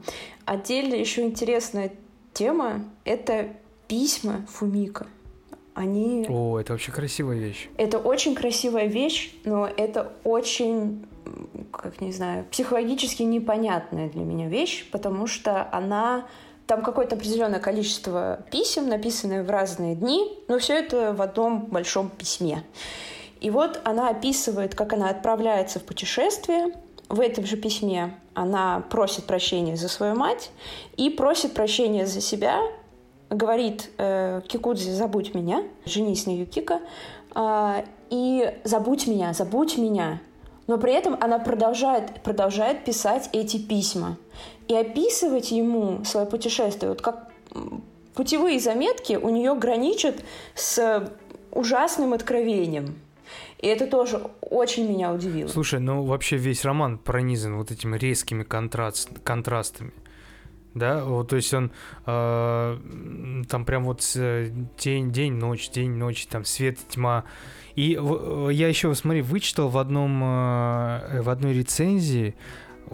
Отдельно 0.46 0.94
еще 0.94 1.22
интересная 1.22 1.92
тема— 2.32 2.84
это 3.04 3.48
письма 3.86 4.46
Фумика. 4.48 5.06
Они... 5.74 6.26
О, 6.28 6.58
это 6.58 6.72
вообще 6.72 6.92
красивая 6.92 7.38
вещь. 7.38 7.68
Это 7.76 7.98
очень 7.98 8.34
красивая 8.34 8.86
вещь, 8.86 9.32
но 9.44 9.66
это 9.66 10.12
очень 10.24 11.06
как 11.72 12.00
не 12.00 12.12
знаю, 12.12 12.44
психологически 12.50 13.22
непонятная 13.22 14.08
для 14.08 14.22
меня 14.22 14.48
вещь, 14.48 14.88
потому 14.90 15.26
что 15.26 15.68
она 15.72 16.26
там 16.66 16.82
какое-то 16.82 17.16
определенное 17.16 17.58
количество 17.58 18.44
писем, 18.50 18.88
написанные 18.88 19.42
в 19.42 19.50
разные 19.50 19.94
дни, 19.94 20.38
но 20.48 20.58
все 20.58 20.74
это 20.74 21.12
в 21.12 21.20
одном 21.20 21.66
большом 21.66 22.10
письме. 22.10 22.62
И 23.40 23.50
вот 23.50 23.80
она 23.84 24.08
описывает, 24.10 24.74
как 24.74 24.92
она 24.92 25.08
отправляется 25.08 25.80
в 25.80 25.82
путешествие. 25.82 26.74
В 27.08 27.20
этом 27.20 27.44
же 27.44 27.56
письме 27.56 28.14
она 28.34 28.84
просит 28.88 29.24
прощения 29.24 29.76
за 29.76 29.88
свою 29.88 30.14
мать 30.14 30.50
и 30.96 31.10
просит 31.10 31.54
прощения 31.54 32.06
за 32.06 32.20
себя. 32.20 32.60
Говорит 33.30 33.90
э, 33.98 34.42
Кикудзи, 34.46 34.90
забудь 34.90 35.34
меня, 35.34 35.64
женись 35.84 36.26
на 36.26 36.36
Юкика, 36.36 36.80
и 38.10 38.54
забудь 38.64 39.06
меня, 39.06 39.32
забудь 39.32 39.78
меня 39.78 40.20
но 40.70 40.78
при 40.78 40.92
этом 40.92 41.16
она 41.20 41.40
продолжает, 41.40 42.22
продолжает 42.22 42.84
писать 42.84 43.28
эти 43.32 43.56
письма 43.56 44.16
и 44.68 44.74
описывать 44.76 45.50
ему 45.50 46.04
свое 46.04 46.26
путешествие. 46.26 46.90
Вот 46.90 47.02
как 47.02 47.28
путевые 48.14 48.60
заметки 48.60 49.14
у 49.14 49.30
нее 49.30 49.56
граничат 49.56 50.22
с 50.54 51.10
ужасным 51.50 52.12
откровением. 52.12 53.00
И 53.58 53.66
это 53.66 53.88
тоже 53.88 54.22
очень 54.40 54.88
меня 54.88 55.12
удивило. 55.12 55.48
Слушай, 55.48 55.80
ну 55.80 56.04
вообще 56.04 56.36
весь 56.36 56.64
роман 56.64 56.98
пронизан 56.98 57.56
вот 57.56 57.72
этими 57.72 57.98
резкими 57.98 58.44
контраст, 58.44 59.08
контрастами. 59.24 59.90
Да, 60.74 61.04
вот, 61.04 61.28
то 61.28 61.36
есть 61.36 61.52
он 61.52 61.72
э, 62.06 62.78
там 63.48 63.64
прям 63.64 63.84
вот 63.84 64.02
день, 64.14 65.10
день, 65.10 65.32
ночь, 65.32 65.68
день, 65.70 65.90
ночь, 65.90 66.26
там 66.26 66.44
свет, 66.44 66.78
тьма. 66.88 67.24
И 67.74 67.98
я 68.52 68.68
еще, 68.68 68.94
смотри, 68.94 69.22
вычитал 69.22 69.68
в 69.68 69.78
одном, 69.78 70.22
э, 70.22 71.22
в 71.22 71.28
одной 71.28 71.54
рецензии, 71.54 72.36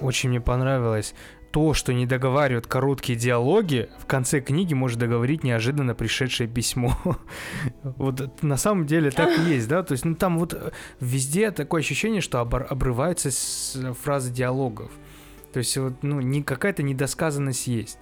очень 0.01 0.31
мне 0.31 0.41
понравилось, 0.41 1.15
то, 1.51 1.73
что 1.73 1.95
не 1.95 2.05
договаривают 2.05 2.67
короткие 2.67 3.19
диалоги, 3.19 3.89
в 3.99 4.07
конце 4.07 4.41
книги 4.41 4.75
может 4.75 4.99
договорить 4.99 5.43
неожиданно 5.43 5.95
пришедшее 5.95 6.49
письмо. 6.49 6.95
вот 7.83 8.43
на 8.43 8.57
самом 8.59 8.87
деле 8.87 9.11
так 9.11 9.39
и 9.39 9.43
есть, 9.43 9.67
да? 9.67 9.83
То 9.83 9.93
есть, 9.93 10.05
ну 10.05 10.15
там 10.15 10.39
вот 10.39 10.75
везде 11.01 11.51
такое 11.51 11.81
ощущение, 11.81 12.21
что 12.21 12.41
обрываются 12.41 13.31
фразы 14.03 14.33
диалогов. 14.33 14.91
То 15.57 15.61
есть, 15.61 15.75
вот, 15.79 15.95
ну, 16.03 16.21
не, 16.21 16.43
какая-то 16.43 16.83
недосказанность 16.83 17.67
есть. 17.67 17.99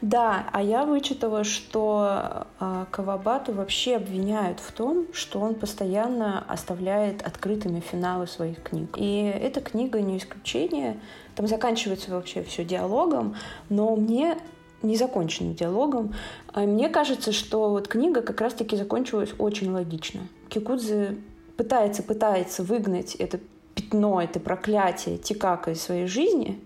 Да, 0.00 0.46
а 0.52 0.62
я 0.62 0.86
вычитала, 0.86 1.44
что 1.44 2.46
э, 2.58 2.86
Кавабату 2.90 3.52
вообще 3.52 3.96
обвиняют 3.96 4.58
в 4.58 4.72
том, 4.72 5.08
что 5.12 5.38
он 5.38 5.54
постоянно 5.54 6.42
оставляет 6.48 7.20
открытыми 7.20 7.80
финалы 7.80 8.26
своих 8.26 8.62
книг. 8.62 8.96
И 8.96 9.20
эта 9.20 9.60
книга 9.60 10.00
не 10.00 10.16
исключение. 10.16 10.98
Там 11.34 11.46
заканчивается 11.46 12.10
вообще 12.10 12.42
все 12.42 12.64
диалогом, 12.64 13.36
но 13.68 13.94
мне 13.96 14.38
не 14.80 14.96
законченным 14.96 15.54
диалогом. 15.54 16.14
А 16.54 16.60
мне 16.60 16.88
кажется, 16.88 17.32
что 17.32 17.68
вот 17.68 17.86
книга 17.86 18.22
как 18.22 18.40
раз-таки 18.40 18.76
закончилась 18.76 19.34
очень 19.36 19.70
логично. 19.70 20.22
Кикудзе 20.48 21.18
пытается, 21.58 22.02
пытается 22.02 22.62
выгнать 22.62 23.14
это 23.16 23.40
пятно, 23.74 24.22
это 24.22 24.40
проклятие 24.40 25.18
Тикака 25.18 25.72
из 25.72 25.82
своей 25.82 26.06
жизни, 26.06 26.62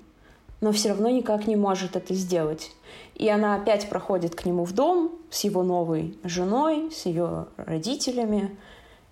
но 0.60 0.72
все 0.72 0.90
равно 0.90 1.08
никак 1.08 1.46
не 1.46 1.56
может 1.56 1.96
это 1.96 2.14
сделать. 2.14 2.72
И 3.14 3.28
она 3.28 3.54
опять 3.54 3.88
проходит 3.88 4.34
к 4.34 4.44
нему 4.44 4.64
в 4.64 4.72
дом 4.72 5.12
с 5.30 5.44
его 5.44 5.62
новой 5.62 6.16
женой, 6.24 6.90
с 6.92 7.06
ее 7.06 7.46
родителями. 7.56 8.56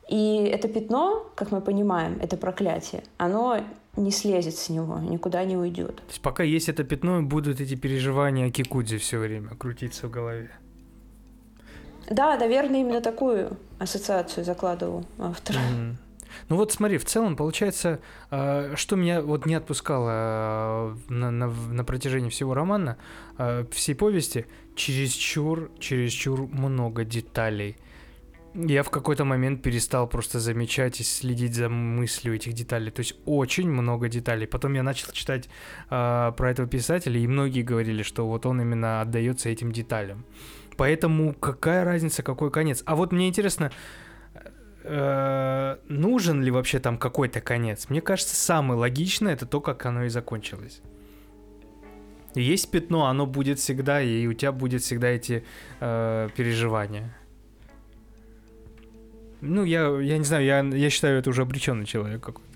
И 0.08 0.44
это 0.44 0.68
пятно, 0.68 1.26
как 1.34 1.50
мы 1.50 1.60
понимаем, 1.60 2.18
это 2.20 2.36
проклятие, 2.36 3.02
оно 3.18 3.60
не 3.96 4.10
слезет 4.10 4.56
с 4.56 4.68
него, 4.68 4.98
никуда 4.98 5.44
не 5.44 5.56
уйдет. 5.56 5.96
То 5.96 6.02
есть 6.08 6.20
пока 6.20 6.42
есть 6.42 6.68
это 6.68 6.84
пятно, 6.84 7.22
будут 7.22 7.60
эти 7.60 7.74
переживания 7.74 8.46
о 8.46 8.50
Кикудзе 8.50 8.98
все 8.98 9.18
время 9.18 9.50
крутиться 9.56 10.06
в 10.06 10.10
голове. 10.10 10.50
Да, 12.08 12.36
наверное, 12.36 12.80
именно 12.80 13.00
такую 13.00 13.56
ассоциацию 13.80 14.44
закладывал 14.44 15.04
автор. 15.18 15.56
Mm-hmm. 15.56 15.94
Ну 16.48 16.56
вот 16.56 16.72
смотри, 16.72 16.98
в 16.98 17.04
целом 17.04 17.36
получается, 17.36 18.00
э, 18.30 18.74
что 18.76 18.96
меня 18.96 19.22
вот 19.22 19.46
не 19.46 19.54
отпускало 19.54 20.10
э, 20.10 20.96
на, 21.08 21.30
на, 21.30 21.46
на 21.48 21.84
протяжении 21.84 22.30
всего 22.30 22.54
романа, 22.54 22.96
э, 23.38 23.64
всей 23.72 23.94
повести, 23.94 24.46
чересчур, 24.74 25.70
чересчур 25.78 26.46
много 26.48 27.04
деталей. 27.04 27.76
Я 28.54 28.82
в 28.82 28.90
какой-то 28.90 29.24
момент 29.24 29.62
перестал 29.62 30.08
просто 30.08 30.40
замечать 30.40 31.00
и 31.00 31.04
следить 31.04 31.54
за 31.54 31.68
мыслью 31.68 32.34
этих 32.34 32.54
деталей. 32.54 32.90
То 32.90 33.00
есть 33.00 33.14
очень 33.26 33.70
много 33.70 34.08
деталей. 34.08 34.46
Потом 34.46 34.72
я 34.74 34.82
начал 34.82 35.12
читать 35.12 35.48
э, 35.90 36.32
про 36.36 36.50
этого 36.50 36.66
писателя, 36.66 37.20
и 37.20 37.26
многие 37.26 37.62
говорили, 37.62 38.02
что 38.02 38.26
вот 38.26 38.46
он 38.46 38.62
именно 38.62 39.02
отдается 39.02 39.50
этим 39.50 39.72
деталям. 39.72 40.24
Поэтому 40.76 41.34
какая 41.34 41.84
разница, 41.84 42.22
какой 42.22 42.50
конец? 42.50 42.82
А 42.86 42.96
вот 42.96 43.12
мне 43.12 43.28
интересно, 43.28 43.72
нужен 45.88 46.42
ли 46.42 46.50
вообще 46.50 46.78
там 46.78 46.98
какой-то 46.98 47.40
конец? 47.40 47.88
Мне 47.88 48.00
кажется, 48.00 48.36
самое 48.36 48.78
логичное 48.78 49.32
это 49.32 49.46
то, 49.46 49.60
как 49.60 49.86
оно 49.86 50.04
и 50.04 50.08
закончилось. 50.08 50.80
Есть 52.34 52.70
пятно, 52.70 53.06
оно 53.06 53.26
будет 53.26 53.58
всегда, 53.58 54.02
и 54.02 54.26
у 54.26 54.34
тебя 54.34 54.52
будет 54.52 54.82
всегда 54.82 55.08
эти 55.08 55.42
э, 55.80 56.28
переживания. 56.36 57.16
Ну, 59.40 59.64
я, 59.64 59.88
я 60.00 60.18
не 60.18 60.24
знаю, 60.24 60.44
я, 60.44 60.60
я 60.60 60.90
считаю, 60.90 61.18
это 61.18 61.30
уже 61.30 61.42
обреченный 61.42 61.86
человек 61.86 62.22
какой-то. 62.22 62.46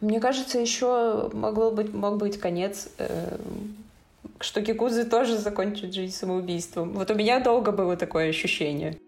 Мне 0.00 0.20
кажется, 0.20 0.58
еще 0.58 1.30
могло 1.32 1.70
быть, 1.70 1.92
мог 1.92 2.18
быть 2.18 2.38
конец, 2.38 2.88
э, 2.98 3.38
что 4.40 4.62
Кикузы 4.62 5.04
тоже 5.04 5.36
закончит 5.38 5.94
жизнь 5.94 6.14
самоубийством. 6.14 6.92
Вот 6.92 7.10
у 7.10 7.14
меня 7.14 7.40
долго 7.40 7.72
было 7.72 7.96
такое 7.96 8.30
ощущение. 8.30 8.98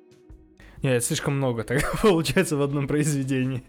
Нет, 0.87 1.05
слишком 1.05 1.37
много 1.37 1.64
так 1.64 1.83
получается 2.03 2.57
в 2.57 2.62
одном 2.62 2.87
произведении. 2.87 3.64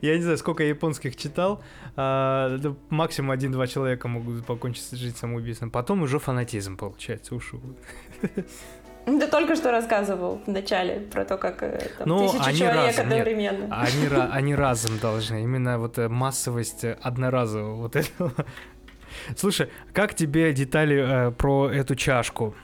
Я 0.00 0.16
не 0.16 0.22
знаю, 0.22 0.38
сколько 0.38 0.62
я 0.62 0.68
японских 0.68 1.16
читал. 1.16 1.64
А, 1.96 2.58
максимум 2.90 3.32
один-два 3.32 3.66
человека 3.66 4.06
могут 4.06 4.46
покончить 4.46 4.88
жизнь 4.92 5.16
самоубийством. 5.16 5.72
Потом 5.72 6.02
уже 6.02 6.20
фанатизм 6.20 6.76
получается, 6.76 7.34
ушу. 7.34 7.60
Ты 9.04 9.26
только 9.26 9.56
что 9.56 9.72
рассказывал 9.72 10.40
в 10.46 10.48
начале 10.48 11.00
про 11.00 11.24
то, 11.24 11.36
как 11.36 11.60
э, 11.64 11.90
там, 11.98 12.08
ну, 12.08 12.28
тысяча 12.28 12.44
они 12.44 12.58
человек 12.58 12.86
разом, 12.86 13.06
одновременно. 13.06 13.64
Нет, 13.64 14.12
они, 14.12 14.22
они 14.32 14.54
разом 14.54 14.98
должны. 15.00 15.42
Именно 15.42 15.80
вот 15.80 15.98
э, 15.98 16.08
массовость 16.08 16.84
одноразового 16.84 17.74
вот 17.74 17.96
этого. 17.96 18.32
Слушай, 19.36 19.70
как 19.92 20.14
тебе 20.14 20.52
детали 20.52 21.28
э, 21.28 21.30
про 21.32 21.68
эту 21.68 21.96
чашку? 21.96 22.54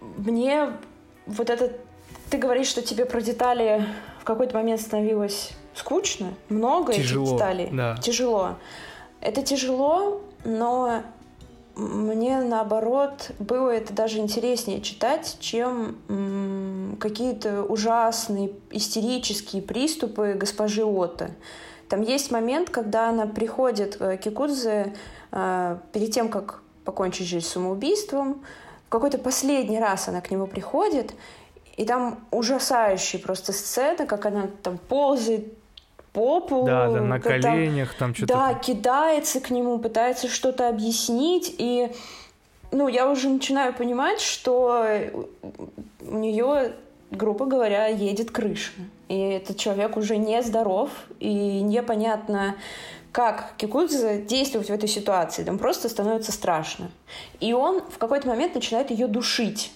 Мне 0.00 0.72
вот 1.26 1.50
это... 1.50 1.72
Ты 2.30 2.38
говоришь, 2.38 2.68
что 2.68 2.82
тебе 2.82 3.06
про 3.06 3.20
детали 3.20 3.84
в 4.20 4.24
какой-то 4.24 4.54
момент 4.54 4.80
становилось 4.80 5.52
скучно, 5.74 6.34
много 6.48 6.92
тяжело, 6.92 7.24
этих 7.24 7.34
деталей. 7.34 7.68
Да. 7.72 7.96
Тяжело. 7.96 8.56
Это 9.20 9.42
тяжело, 9.42 10.22
но 10.44 11.02
мне 11.76 12.40
наоборот 12.40 13.30
было 13.38 13.70
это 13.70 13.92
даже 13.92 14.18
интереснее 14.18 14.80
читать, 14.80 15.38
чем 15.40 16.96
какие-то 17.00 17.62
ужасные 17.62 18.52
истерические 18.70 19.62
приступы 19.62 20.34
госпожи 20.34 20.84
Ота. 20.84 21.30
Там 21.88 22.02
есть 22.02 22.30
момент, 22.30 22.70
когда 22.70 23.08
она 23.08 23.26
приходит 23.26 23.96
к 23.96 24.16
Кикудзе 24.18 24.94
э, 25.32 25.78
перед 25.92 26.12
тем, 26.12 26.28
как 26.28 26.62
покончить 26.84 27.26
жизнь 27.26 27.46
самоубийством. 27.46 28.44
Какой-то 28.90 29.16
последний 29.18 29.78
раз 29.78 30.08
она 30.08 30.20
к 30.20 30.30
нему 30.30 30.46
приходит, 30.46 31.14
и 31.78 31.86
там 31.86 32.18
ужасающая 32.30 33.18
просто 33.18 33.54
сцена, 33.54 34.04
как 34.04 34.26
она 34.26 34.48
там 34.62 34.76
ползает 34.76 35.46
по 36.12 36.40
полу. 36.40 36.66
Да, 36.66 36.90
да, 36.90 37.00
на 37.00 37.20
коленях 37.20 37.94
там 37.94 38.14
что-то. 38.14 38.34
Да, 38.34 38.54
кидается 38.54 39.40
к 39.40 39.50
нему, 39.50 39.78
пытается 39.78 40.28
что-то 40.28 40.68
объяснить, 40.68 41.54
и 41.56 41.90
ну, 42.72 42.88
я 42.88 43.08
уже 43.08 43.28
начинаю 43.28 43.72
понимать, 43.72 44.20
что 44.20 44.86
у 46.00 46.16
нее, 46.16 46.72
грубо 47.10 47.46
говоря, 47.46 47.86
едет 47.86 48.30
крыша. 48.30 48.72
И 49.08 49.18
этот 49.18 49.56
человек 49.56 49.96
уже 49.96 50.16
не 50.16 50.42
здоров, 50.42 50.90
и 51.18 51.62
непонятно, 51.62 52.56
как 53.12 53.54
Кикудзе 53.56 54.22
действовать 54.22 54.68
в 54.68 54.72
этой 54.72 54.88
ситуации. 54.88 55.44
Там 55.44 55.58
просто 55.58 55.88
становится 55.88 56.32
страшно. 56.32 56.90
И 57.40 57.52
он 57.52 57.82
в 57.90 57.98
какой-то 57.98 58.28
момент 58.28 58.54
начинает 58.54 58.90
ее 58.90 59.06
душить. 59.06 59.72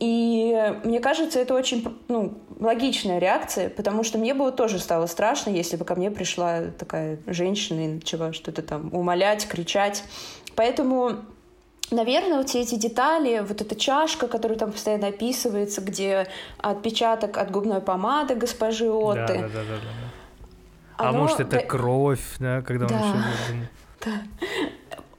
И 0.00 0.74
мне 0.84 1.00
кажется, 1.00 1.40
это 1.40 1.54
очень 1.54 1.98
ну, 2.06 2.34
логичная 2.60 3.18
реакция, 3.18 3.68
потому 3.68 4.04
что 4.04 4.18
мне 4.18 4.32
бы 4.32 4.52
тоже 4.52 4.78
стало 4.78 5.06
страшно, 5.06 5.50
если 5.50 5.76
бы 5.76 5.84
ко 5.84 5.96
мне 5.96 6.10
пришла 6.10 6.62
такая 6.78 7.18
женщина 7.26 7.84
и 7.84 7.88
начала 7.94 8.32
что-то 8.32 8.62
там 8.62 8.90
умолять, 8.94 9.46
кричать. 9.46 10.04
Поэтому 10.54 11.16
Наверное, 11.90 12.36
вот 12.36 12.50
все 12.50 12.60
эти 12.60 12.74
детали, 12.74 13.42
вот 13.46 13.62
эта 13.62 13.74
чашка, 13.74 14.28
которая 14.28 14.58
там 14.58 14.72
постоянно 14.72 15.06
описывается, 15.06 15.80
где 15.80 16.26
отпечаток 16.58 17.38
от 17.38 17.50
губной 17.50 17.80
помады 17.80 18.34
госпожи 18.34 18.90
Оты. 18.90 19.16
Да, 19.16 19.26
да, 19.26 19.48
да, 19.48 19.48
да, 19.48 19.76
да. 19.76 20.07
А 20.98 21.12
может, 21.12 21.40
это 21.40 21.60
кровь, 21.60 22.20
да, 22.38 22.62
когда 22.62 22.86
да, 22.86 22.96
он 22.96 23.02
еще... 23.02 23.68
Да. 24.04 24.12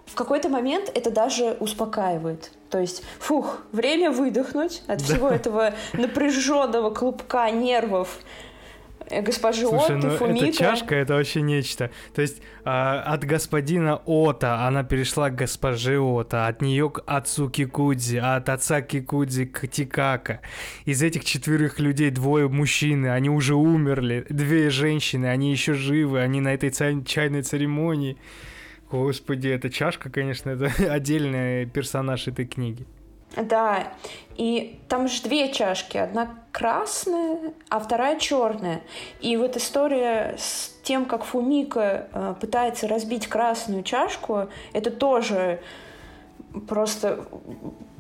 В 0.06 0.16
какой-то 0.16 0.50
момент 0.50 0.92
это 0.94 1.12
даже 1.12 1.56
успокаивает. 1.60 2.52
То 2.70 2.80
есть, 2.80 3.04
фух, 3.20 3.60
время 3.72 4.12
выдохнуть 4.12 4.84
от 4.88 5.02
всего 5.02 5.30
этого 5.30 5.74
напряженного 5.94 6.90
клубка 6.92 7.50
нервов 7.50 8.20
госпожи 9.22 9.66
Слушай, 9.66 9.98
Отто, 9.98 10.08
ну 10.08 10.18
Фумика. 10.18 10.46
эта 10.46 10.58
чашка— 10.58 10.96
это 10.98 11.16
вообще 11.16 11.42
нечто. 11.42 11.92
То 12.14 12.22
есть 12.22 12.42
а, 12.64 13.02
от 13.02 13.24
господина 13.24 14.02
Ота 14.06 14.68
она 14.68 14.84
перешла 14.84 15.30
к 15.30 15.36
госпоже 15.36 16.00
Ота, 16.00 16.48
от 16.48 16.62
нее 16.62 16.90
к 16.90 17.04
отцу 17.06 17.50
Кикудзи, 17.50 18.18
а 18.18 18.36
от 18.38 18.50
отца 18.50 18.82
Кикудзи 18.82 19.46
к 19.46 19.68
Тикака. 19.68 20.42
Из 20.86 21.02
этих 21.02 21.26
четверых 21.26 21.80
людей 21.80 22.12
двое 22.12 22.48
мужчины, 22.48 23.08
они 23.08 23.30
уже 23.30 23.56
умерли, 23.56 24.26
две 24.30 24.70
женщины, 24.70 25.28
они 25.28 25.52
еще 25.52 25.74
живы, 25.74 26.22
они 26.22 26.42
на 26.42 26.54
этой 26.54 26.72
чайной 27.04 27.42
церемонии. 27.42 28.18
Господи, 28.92 29.48
эта 29.50 29.70
чашка, 29.70 30.10
конечно, 30.10 30.50
это 30.50 30.72
отдельный 30.92 31.66
персонаж 31.66 32.28
этой 32.28 32.46
книги. 32.46 32.86
Да, 33.36 33.94
и 34.36 34.80
там 34.88 35.08
же 35.08 35.22
две 35.24 35.52
чашки. 35.52 35.98
Одна 35.98 36.30
красная, 36.52 37.54
а 37.70 37.80
вторая 37.80 38.20
черная. 38.20 38.82
И 39.22 39.38
вот 39.38 39.56
история 39.56 40.36
с 40.38 40.76
тем, 40.84 41.06
как 41.06 41.24
Фумика 41.24 42.08
э, 42.12 42.36
пытается 42.40 42.88
разбить 42.88 43.28
красную 43.28 43.84
чашку, 43.84 44.50
это 44.74 44.92
тоже 44.92 45.62
просто 46.68 47.26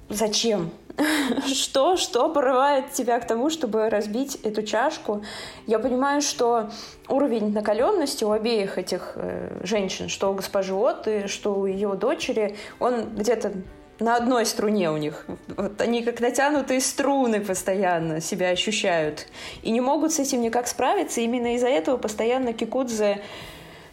зачем? 0.09 0.71
что, 1.53 1.95
что 1.95 2.29
порывает 2.29 2.91
тебя 2.91 3.19
к 3.19 3.27
тому, 3.27 3.49
чтобы 3.49 3.89
разбить 3.89 4.35
эту 4.43 4.63
чашку? 4.63 5.23
Я 5.67 5.79
понимаю, 5.79 6.21
что 6.21 6.69
уровень 7.07 7.53
накаленности 7.53 8.23
у 8.23 8.31
обеих 8.31 8.77
этих 8.77 9.13
э, 9.15 9.61
женщин, 9.63 10.09
что 10.09 10.31
у 10.31 10.33
госпожи 10.33 10.73
Оты, 10.73 11.27
что 11.27 11.53
у 11.55 11.65
ее 11.65 11.93
дочери, 11.93 12.55
он 12.79 13.15
где-то 13.15 13.53
на 13.99 14.15
одной 14.15 14.45
струне 14.45 14.91
у 14.91 14.97
них. 14.97 15.25
Вот 15.55 15.79
они 15.81 16.03
как 16.03 16.19
натянутые 16.19 16.79
струны 16.79 17.41
постоянно 17.41 18.21
себя 18.21 18.49
ощущают. 18.49 19.27
И 19.62 19.71
не 19.71 19.81
могут 19.81 20.13
с 20.13 20.19
этим 20.19 20.41
никак 20.41 20.67
справиться. 20.67 21.21
Именно 21.21 21.55
из-за 21.55 21.67
этого 21.67 21.97
постоянно 21.97 22.53
Кикудзе 22.53 23.21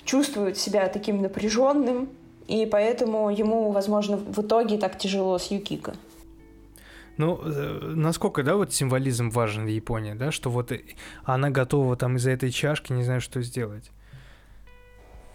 чувствует 0.05 0.57
себя 0.57 0.88
таким 0.88 1.23
напряженным, 1.23 2.09
и 2.47 2.64
поэтому 2.66 3.31
ему, 3.31 3.73
возможно, 3.73 4.16
в 4.16 4.40
итоге 4.40 4.79
так 4.79 4.99
тяжело 4.99 5.38
с 5.38 5.51
Юкико. 5.51 5.95
Ну, 7.16 7.40
э, 7.42 7.81
насколько, 7.95 8.42
да, 8.42 8.57
вот 8.57 8.73
символизм 8.73 9.31
важен 9.31 9.64
в 9.64 9.69
Японии, 9.69 10.12
да, 10.12 10.31
что 10.31 10.51
вот 10.51 10.71
она 11.25 11.51
готова 11.51 11.97
там 11.97 12.16
из-за 12.16 12.31
этой 12.31 12.51
чашки, 12.51 12.92
не 12.92 13.05
знаю, 13.05 13.21
что 13.21 13.42
сделать. 13.42 13.90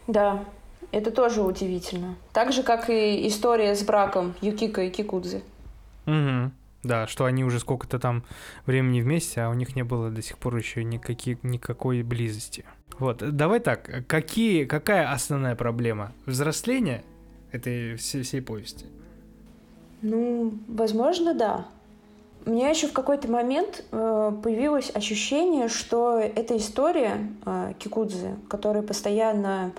Да, 0.07 0.45
это 0.91 1.11
тоже 1.11 1.41
удивительно. 1.41 2.15
Так 2.33 2.51
же, 2.53 2.63
как 2.63 2.89
и 2.89 3.27
история 3.27 3.75
с 3.75 3.83
браком 3.83 4.33
Юкика 4.41 4.83
и 4.83 4.89
Кикудзи. 4.89 5.43
Угу. 6.05 6.51
Да, 6.83 7.05
что 7.07 7.25
они 7.25 7.43
уже 7.43 7.59
сколько-то 7.59 7.99
там 7.99 8.23
времени 8.65 9.01
вместе, 9.01 9.41
а 9.41 9.49
у 9.49 9.53
них 9.53 9.75
не 9.75 9.83
было 9.83 10.09
до 10.09 10.21
сих 10.21 10.37
пор 10.37 10.57
еще 10.57 10.83
никаких, 10.83 11.43
никакой 11.43 12.01
близости. 12.01 12.65
Вот, 12.97 13.17
давай 13.35 13.59
так, 13.59 14.05
какие, 14.07 14.65
какая 14.65 15.11
основная 15.11 15.55
проблема? 15.55 16.11
Взросление 16.25 17.03
этой 17.51 17.95
всей, 17.95 18.23
всей 18.23 18.41
повести? 18.41 18.85
Ну, 20.01 20.53
возможно, 20.67 21.33
да. 21.33 21.65
У 22.45 22.49
меня 22.49 22.69
еще 22.69 22.87
в 22.87 22.93
какой-то 22.93 23.29
момент 23.29 23.83
э, 23.91 24.31
появилось 24.43 24.91
ощущение, 24.95 25.67
что 25.67 26.17
эта 26.17 26.57
история 26.57 27.27
э, 27.45 27.73
Кикудзе, 27.77 28.35
которая 28.49 28.81
постоянно 28.81 29.73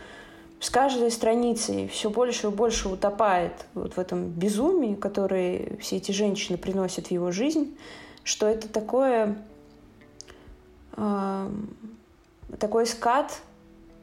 с 0.63 0.71
каждой 0.71 1.11
страницей 1.11 1.89
все 1.89 2.09
больше 2.09 2.47
и 2.47 2.51
больше 2.51 2.89
утопает 2.89 3.67
вот 3.75 3.95
в 3.95 3.99
этом 3.99 4.29
безумии, 4.29 4.95
которое 4.95 5.77
все 5.81 5.97
эти 5.97 6.13
женщины 6.13 6.57
приносят 6.57 7.09
в 7.09 7.11
его 7.11 7.33
жизнь, 7.33 7.77
что 8.23 8.47
это 8.47 8.69
такое 8.69 9.37
э, 10.97 11.51
такой 12.61 12.87
скат 12.87 13.41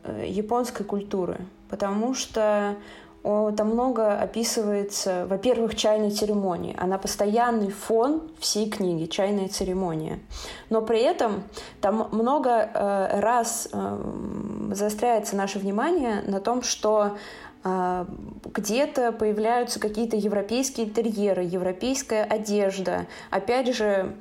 э, 0.03 0.25
японской 0.27 0.83
культуры, 0.83 1.37
потому 1.69 2.13
что 2.13 2.75
там 3.55 3.69
много 3.69 4.19
описывается, 4.19 5.25
во-первых, 5.27 5.75
чайной 5.75 6.11
церемонии. 6.11 6.75
Она 6.79 6.97
постоянный 6.97 7.69
фон 7.69 8.23
всей 8.39 8.69
книги, 8.69 9.05
чайная 9.05 9.47
церемония. 9.49 10.19
Но 10.69 10.81
при 10.81 11.01
этом 11.01 11.43
там 11.81 12.07
много 12.11 12.49
э, 12.49 13.19
раз 13.19 13.69
э, 13.71 14.71
заостряется 14.71 15.35
наше 15.35 15.59
внимание 15.59 16.23
на 16.27 16.39
том, 16.39 16.63
что 16.63 17.17
э, 17.63 18.05
где-то 18.53 19.11
появляются 19.11 19.79
какие-то 19.79 20.15
европейские 20.15 20.87
интерьеры, 20.87 21.43
европейская 21.43 22.23
одежда. 22.23 23.05
Опять 23.29 23.75
же, 23.75 24.15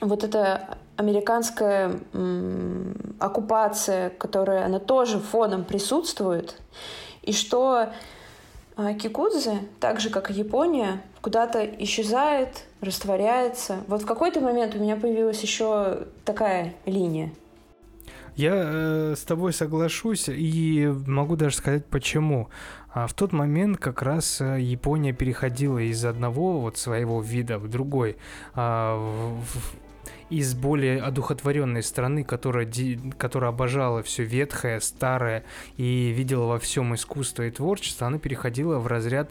вот 0.00 0.24
эта 0.24 0.78
американская 0.96 2.00
оккупация, 3.18 4.10
которая 4.10 4.64
она 4.64 4.78
тоже 4.78 5.18
фоном 5.20 5.64
присутствует, 5.64 6.56
и 7.26 7.32
что 7.32 7.92
а, 8.76 8.94
Кикудзе, 8.94 9.58
так 9.80 10.00
же 10.00 10.10
как 10.10 10.30
и 10.30 10.34
Япония, 10.34 11.02
куда-то 11.20 11.64
исчезает, 11.64 12.64
растворяется. 12.80 13.78
Вот 13.88 14.02
в 14.02 14.06
какой-то 14.06 14.40
момент 14.40 14.74
у 14.74 14.78
меня 14.78 14.96
появилась 14.96 15.42
еще 15.42 16.06
такая 16.24 16.74
линия. 16.84 17.32
Я 18.36 18.52
э, 18.54 19.14
с 19.16 19.22
тобой 19.22 19.54
соглашусь 19.54 20.28
и 20.28 20.92
могу 21.06 21.36
даже 21.36 21.56
сказать 21.56 21.86
почему. 21.86 22.50
А 22.92 23.06
в 23.06 23.14
тот 23.14 23.32
момент 23.32 23.78
как 23.78 24.02
раз 24.02 24.42
э, 24.42 24.60
Япония 24.60 25.12
переходила 25.12 25.78
из 25.78 26.04
одного 26.04 26.60
вот 26.60 26.76
своего 26.76 27.22
вида 27.22 27.58
в 27.58 27.68
другой. 27.68 28.18
А, 28.54 28.96
в, 28.96 29.76
из 30.30 30.54
более 30.54 31.00
одухотворенной 31.00 31.82
страны, 31.82 32.24
которая, 32.24 32.68
которая 33.18 33.50
обожала 33.50 34.02
все 34.02 34.24
ветхое, 34.24 34.80
старое 34.80 35.44
и 35.76 36.08
видела 36.08 36.46
во 36.46 36.58
всем 36.58 36.94
искусство 36.94 37.42
и 37.42 37.50
творчество, 37.50 38.06
она 38.06 38.18
переходила 38.18 38.78
в 38.78 38.86
разряд 38.86 39.30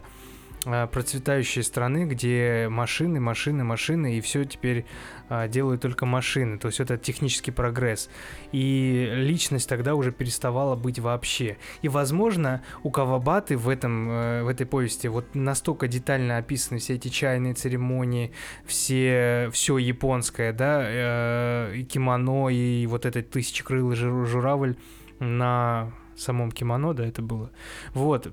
процветающей 0.92 1.62
страны, 1.62 2.06
где 2.06 2.66
машины, 2.68 3.20
машины, 3.20 3.62
машины, 3.62 4.18
и 4.18 4.20
все 4.20 4.44
теперь 4.44 4.84
а, 5.28 5.46
делают 5.46 5.80
только 5.80 6.06
машины. 6.06 6.58
То 6.58 6.68
есть 6.68 6.80
это 6.80 6.98
технический 6.98 7.52
прогресс. 7.52 8.10
И 8.50 9.08
личность 9.14 9.68
тогда 9.68 9.94
уже 9.94 10.10
переставала 10.10 10.74
быть 10.74 10.98
вообще. 10.98 11.58
И, 11.82 11.88
возможно, 11.88 12.62
у 12.82 12.90
Кавабаты 12.90 13.56
в, 13.56 13.68
этом, 13.68 14.10
э, 14.10 14.42
в 14.42 14.48
этой 14.48 14.66
повести 14.66 15.06
вот 15.06 15.34
настолько 15.34 15.86
детально 15.86 16.38
описаны 16.38 16.80
все 16.80 16.94
эти 16.94 17.08
чайные 17.08 17.54
церемонии, 17.54 18.32
все, 18.64 19.50
все 19.52 19.78
японское, 19.78 20.52
да, 20.52 20.82
э, 20.84 21.76
и 21.76 21.84
кимоно, 21.84 22.48
и 22.48 22.86
вот 22.86 23.06
этот 23.06 23.30
тысячекрылый 23.30 23.96
журавль 23.96 24.76
на 25.20 25.92
самом 26.16 26.50
кимоно, 26.50 26.94
да, 26.94 27.06
это 27.06 27.22
было. 27.22 27.50
Вот, 27.94 28.32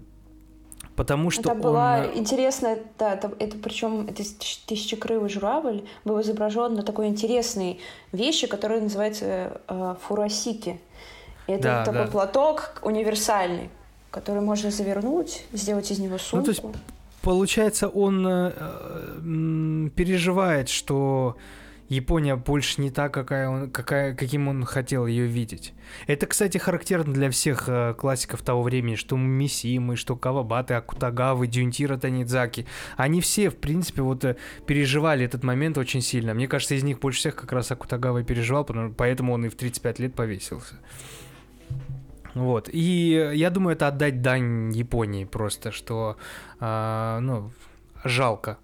Потому 0.95 1.31
что 1.31 1.51
это 1.51 1.55
была 1.55 2.01
он... 2.01 2.19
интересная, 2.19 2.79
да, 2.99 3.13
это, 3.15 3.31
это 3.39 3.57
причем 3.57 4.07
это 4.07 4.23
тысячекрылый 4.67 5.29
журавль 5.29 5.83
был 6.05 6.21
изображен 6.21 6.75
на 6.75 6.83
такой 6.83 7.07
интересной 7.07 7.79
вещи, 8.11 8.45
которая 8.47 8.81
называется 8.81 9.59
э, 9.67 9.95
фурасики. 10.01 10.79
Это 11.47 11.63
да, 11.63 11.85
такой 11.85 12.05
да. 12.05 12.11
платок 12.11 12.79
универсальный, 12.83 13.69
который 14.11 14.41
можно 14.41 14.69
завернуть, 14.69 15.45
сделать 15.51 15.89
из 15.89 15.99
него 15.99 16.17
сумку. 16.19 16.37
Ну, 16.37 16.43
то 16.43 16.49
есть, 16.51 16.77
получается, 17.21 17.87
он 17.87 18.27
э, 18.27 18.53
э, 18.55 19.89
переживает, 19.95 20.69
что 20.69 21.37
Япония 21.89 22.35
больше 22.35 22.81
не 22.81 22.91
та, 22.91 23.09
какая 23.09 23.49
он, 23.49 23.69
какая, 23.69 24.15
каким 24.15 24.47
он 24.47 24.63
хотел 24.63 25.05
ее 25.05 25.25
видеть. 25.25 25.73
Это, 26.07 26.25
кстати, 26.27 26.57
характерно 26.57 27.13
для 27.13 27.29
всех 27.29 27.65
э, 27.67 27.93
классиков 27.93 28.41
того 28.41 28.63
времени, 28.63 28.95
что 28.95 29.17
Мисимы, 29.17 29.95
что 29.95 30.15
Кавабаты, 30.15 30.75
Акутагавы, 30.75 31.47
Дюнтира 31.47 31.97
Танидзаки. 31.97 32.65
Они 32.95 33.21
все, 33.21 33.49
в 33.49 33.57
принципе, 33.57 34.01
вот 34.01 34.23
э, 34.23 34.37
переживали 34.65 35.25
этот 35.25 35.43
момент 35.43 35.77
очень 35.77 36.01
сильно. 36.01 36.33
Мне 36.33 36.47
кажется, 36.47 36.75
из 36.75 36.83
них 36.83 36.99
больше 36.99 37.19
всех 37.19 37.35
как 37.35 37.51
раз 37.51 37.71
Акутагава 37.71 38.23
переживал, 38.23 38.65
поэтому 38.97 39.33
он 39.33 39.45
и 39.45 39.49
в 39.49 39.55
35 39.55 39.99
лет 39.99 40.15
повесился. 40.15 40.75
Вот. 42.33 42.69
И 42.71 43.31
я 43.35 43.49
думаю, 43.49 43.75
это 43.75 43.87
отдать 43.87 44.21
дань 44.21 44.71
Японии 44.71 45.25
просто, 45.25 45.71
что, 45.71 46.17
э, 46.59 47.19
ну, 47.21 47.51
жалко 48.03 48.57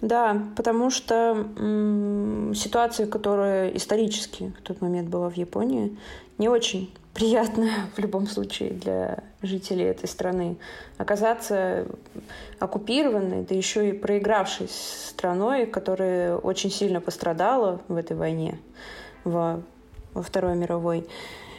да, 0.00 0.42
потому 0.56 0.90
что 0.90 1.46
м, 1.56 2.54
ситуация, 2.54 3.06
которая 3.06 3.68
исторически 3.70 4.52
в 4.58 4.62
тот 4.62 4.80
момент 4.80 5.08
была 5.08 5.28
в 5.28 5.36
Японии, 5.36 5.96
не 6.38 6.48
очень 6.48 6.92
приятная 7.14 7.86
в 7.94 7.98
любом 7.98 8.26
случае 8.26 8.70
для 8.70 9.18
жителей 9.42 9.84
этой 9.84 10.08
страны. 10.08 10.56
Оказаться 10.96 11.86
оккупированной, 12.58 13.44
да 13.44 13.54
еще 13.54 13.90
и 13.90 13.92
проигравшей 13.92 14.68
страной, 14.68 15.66
которая 15.66 16.36
очень 16.36 16.70
сильно 16.70 17.00
пострадала 17.00 17.80
в 17.88 17.96
этой 17.96 18.16
войне, 18.16 18.58
во, 19.24 19.60
во 20.14 20.22
Второй 20.22 20.56
мировой, 20.56 21.06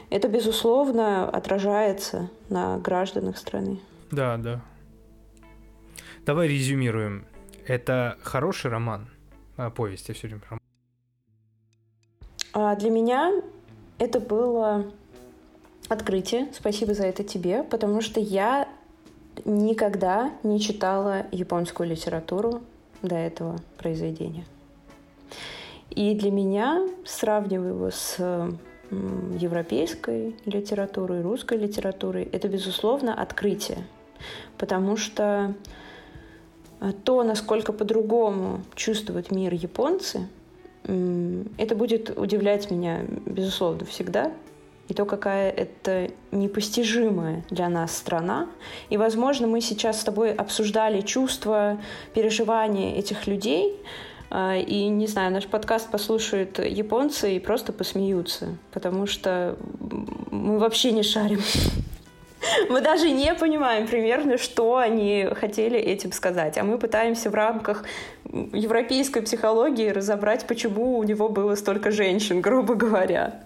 это, 0.09 0.27
безусловно, 0.27 1.29
отражается 1.29 2.29
на 2.49 2.77
гражданах 2.79 3.37
страны. 3.37 3.79
Да, 4.09 4.37
да. 4.37 4.61
Давай 6.25 6.47
резюмируем. 6.47 7.25
Это 7.71 8.17
хороший 8.21 8.69
роман, 8.69 9.07
а, 9.55 9.69
повесть, 9.69 10.09
я 10.09 10.13
все 10.13 10.27
время 10.27 10.41
роман. 10.49 10.59
А 12.51 12.75
для 12.75 12.89
меня 12.89 13.31
это 13.97 14.19
было 14.19 14.91
открытие. 15.87 16.49
Спасибо 16.51 16.93
за 16.93 17.05
это 17.05 17.23
тебе, 17.23 17.63
потому 17.63 18.01
что 18.01 18.19
я 18.19 18.67
никогда 19.45 20.33
не 20.43 20.59
читала 20.59 21.25
японскую 21.31 21.87
литературу 21.87 22.61
до 23.03 23.15
этого 23.15 23.55
произведения. 23.77 24.43
И 25.91 26.13
для 26.13 26.29
меня, 26.29 26.85
сравнивая 27.05 27.69
его 27.69 27.89
с 27.89 28.17
европейской 28.89 30.35
литературой, 30.43 31.21
русской 31.21 31.57
литературой, 31.57 32.23
это, 32.33 32.49
безусловно, 32.49 33.13
открытие. 33.13 33.87
Потому 34.57 34.97
что 34.97 35.55
то, 37.03 37.23
насколько 37.23 37.73
по-другому 37.73 38.61
чувствуют 38.75 39.31
мир 39.31 39.53
японцы, 39.53 40.27
это 40.83 41.75
будет 41.75 42.17
удивлять 42.17 42.71
меня, 42.71 43.01
безусловно, 43.25 43.85
всегда. 43.85 44.31
И 44.87 44.93
то, 44.93 45.05
какая 45.05 45.51
это 45.51 46.09
непостижимая 46.31 47.45
для 47.49 47.69
нас 47.69 47.95
страна. 47.95 48.49
И, 48.89 48.97
возможно, 48.97 49.47
мы 49.47 49.61
сейчас 49.61 50.01
с 50.01 50.03
тобой 50.03 50.33
обсуждали 50.33 51.01
чувства, 51.01 51.79
переживания 52.13 52.95
этих 52.95 53.25
людей. 53.27 53.79
А, 54.31 54.57
и, 54.57 54.87
не 54.87 55.07
знаю, 55.07 55.31
наш 55.31 55.45
подкаст 55.45 55.91
послушают 55.91 56.59
японцы 56.59 57.35
и 57.35 57.39
просто 57.39 57.71
посмеются, 57.71 58.57
потому 58.73 59.05
что 59.05 59.55
мы 60.31 60.57
вообще 60.57 60.91
не 60.91 61.03
шарим 61.03 61.39
мы 62.69 62.81
даже 62.81 63.09
не 63.09 63.33
понимаем 63.35 63.87
примерно, 63.87 64.37
что 64.37 64.77
они 64.77 65.27
хотели 65.35 65.77
этим 65.79 66.11
сказать. 66.11 66.57
А 66.57 66.63
мы 66.63 66.77
пытаемся 66.77 67.29
в 67.29 67.35
рамках 67.35 67.83
европейской 68.25 69.21
психологии 69.21 69.89
разобрать, 69.89 70.47
почему 70.47 70.97
у 70.97 71.03
него 71.03 71.29
было 71.29 71.55
столько 71.55 71.91
женщин, 71.91 72.41
грубо 72.41 72.75
говоря. 72.75 73.41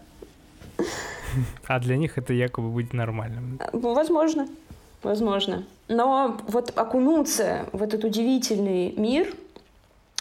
А 1.68 1.80
для 1.80 1.98
них 1.98 2.18
это 2.18 2.34
якобы 2.34 2.70
будет 2.70 2.94
нормальным. 2.94 3.60
Возможно. 3.74 4.48
Возможно. 5.04 5.66
Но 5.88 6.38
вот 6.48 6.72
окунуться 6.76 7.68
в 7.72 7.84
этот 7.84 8.04
удивительный 8.04 8.94
мир— 8.98 9.34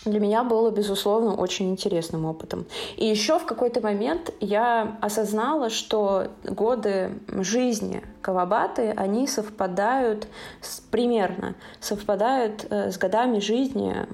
для 0.04 0.20
меня 0.20 0.44
было, 0.44 0.70
безусловно, 0.70 1.34
очень 1.34 1.70
интересным 1.70 2.26
опытом. 2.26 2.66
И 2.96 3.06
еще 3.06 3.38
в 3.38 3.46
какой-то 3.46 3.80
момент 3.80 4.32
я 4.40 4.98
осознала, 5.00 5.70
что 5.70 6.28
годы 6.44 7.18
жизни 7.28 8.02
Кавабаты, 8.20 8.90
они 8.96 9.26
совпадают 9.26 10.26
с, 10.60 10.80
примерно, 10.80 11.54
совпадают 11.80 12.66
э, 12.68 12.90
с 12.90 12.98
годами 12.98 13.38
жизни 13.38 13.94
э, 13.94 14.06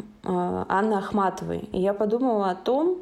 Анны 0.68 0.95
Ахматовой. 0.95 1.68
И 1.72 1.80
я 1.80 1.93
подумала 1.93 2.51
о 2.51 2.55
том, 2.55 2.99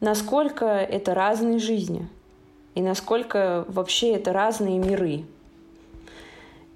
насколько 0.00 0.66
это 0.66 1.14
разные 1.14 1.58
жизни 1.58 2.08
и 2.74 2.82
насколько 2.82 3.64
вообще 3.68 4.12
это 4.12 4.32
разные 4.32 4.78
миры. 4.78 5.24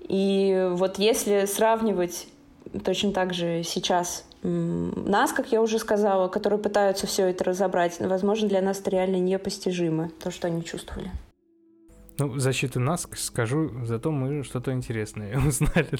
И 0.00 0.68
вот 0.72 0.98
если 0.98 1.46
сравнивать 1.46 2.26
точно 2.84 3.12
так 3.12 3.32
же 3.32 3.62
сейчас 3.62 4.24
нас, 4.48 5.32
как 5.32 5.52
я 5.52 5.62
уже 5.62 5.78
сказала, 5.78 6.28
которые 6.28 6.60
пытаются 6.60 7.06
все 7.06 7.28
это 7.28 7.44
разобрать, 7.44 7.98
возможно, 7.98 8.48
для 8.48 8.60
нас 8.60 8.80
это 8.80 8.90
реально 8.90 9.16
непостижимо, 9.16 10.10
то, 10.22 10.30
что 10.30 10.48
они 10.48 10.62
чувствовали. 10.62 11.10
Ну, 12.18 12.28
в 12.28 12.38
защиту 12.38 12.78
нас 12.78 13.08
скажу, 13.16 13.72
зато 13.84 14.12
мы 14.12 14.44
что-то 14.44 14.72
интересное 14.72 15.38
узнали. 15.46 15.98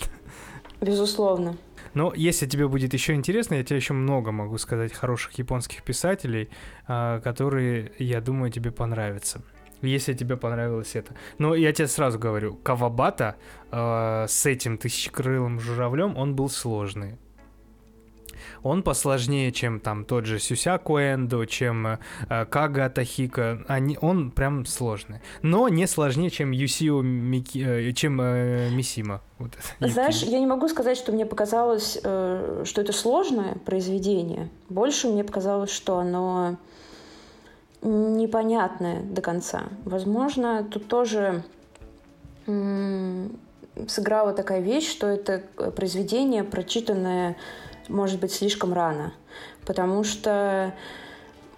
Безусловно. 0.81 1.57
Но 1.95 2.13
если 2.15 2.47
тебе 2.47 2.69
будет 2.69 2.93
еще 2.93 3.15
интересно, 3.15 3.55
я 3.55 3.65
тебе 3.65 3.77
еще 3.77 3.95
много 3.95 4.31
могу 4.31 4.59
сказать 4.59 4.93
хороших 4.93 5.33
японских 5.39 5.83
писателей, 5.83 6.51
а, 6.87 7.21
которые, 7.21 7.93
я 7.99 8.21
думаю, 8.21 8.53
тебе 8.53 8.71
понравятся. 8.71 9.43
Если 9.81 10.13
тебе 10.15 10.37
понравилось 10.37 10.95
это. 10.95 11.15
Но 11.39 11.55
я 11.55 11.73
тебе 11.73 11.89
сразу 11.89 12.19
говорю, 12.19 12.55
Кавабата 12.55 13.37
э, 13.71 14.25
с 14.27 14.47
этим 14.47 14.79
тысячекрылым 14.79 15.61
журавлем, 15.61 16.17
он 16.17 16.35
был 16.35 16.49
сложный. 16.49 17.19
Он 18.63 18.83
посложнее, 18.83 19.53
чем 19.53 19.81
там 19.81 20.05
тот 20.05 20.27
же 20.27 20.39
Сюсяку 20.39 20.99
Эндо, 20.99 21.45
чем 21.47 21.87
э, 21.87 21.99
Кага 22.47 22.89
Тахика. 22.89 23.63
Они, 23.69 23.99
он 24.01 24.31
прям 24.31 24.67
сложный. 24.67 25.21
Но 25.43 25.69
не 25.69 25.87
сложнее, 25.87 26.31
чем 26.31 26.51
Юсио 26.51 27.03
Мики, 27.03 27.59
э, 27.59 27.93
чем 27.93 28.21
э, 28.21 28.71
Мисима. 28.71 29.21
Вот 29.39 29.53
Знаешь, 29.81 30.23
я 30.23 30.39
не 30.39 30.47
могу 30.47 30.69
сказать, 30.69 30.97
что 30.97 31.13
мне 31.13 31.27
показалось, 31.27 31.99
э, 32.03 32.63
что 32.65 32.81
это 32.81 32.93
сложное 32.93 33.57
произведение. 33.65 34.49
Больше 34.69 35.09
мне 35.09 35.25
показалось, 35.25 35.71
что 35.71 35.99
оно 35.99 36.57
непонятное 37.83 39.03
до 39.03 39.21
конца. 39.21 39.65
Возможно, 39.85 40.65
тут 40.65 40.89
тоже 40.89 41.43
сыграла 43.89 44.33
такая 44.33 44.61
вещь, 44.61 44.91
что 44.91 45.07
это 45.07 45.43
произведение, 45.77 46.45
прочитанное, 46.45 47.37
может 47.89 48.21
быть, 48.21 48.33
слишком 48.33 48.73
рано. 48.73 49.13
Потому 49.67 50.05
что 50.05 50.75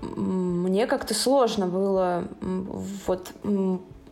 мне 0.00 0.86
как-то 0.86 1.14
сложно 1.14 1.66
было 1.66 2.24
вот 3.06 3.32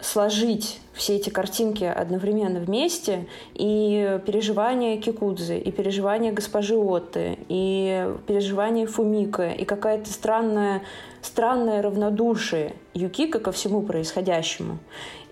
сложить 0.01 0.81
все 0.93 1.17
эти 1.17 1.31
картинки 1.31 1.85
одновременно 1.85 2.61
вместе, 2.61 3.27
и 3.55 4.21
переживания 4.27 5.01
Кикудзы, 5.01 5.59
и 5.59 5.71
переживания 5.73 6.33
госпожи 6.33 6.77
Отты, 6.77 7.39
и 7.49 8.15
переживания 8.27 8.87
Фумика, 8.87 9.49
и 9.49 9.65
какая-то 9.65 10.13
странная, 10.13 10.83
странное 11.23 11.81
равнодушие 11.83 12.75
Юкика 12.93 13.39
ко 13.41 13.51
всему 13.51 13.83
происходящему. 13.83 14.79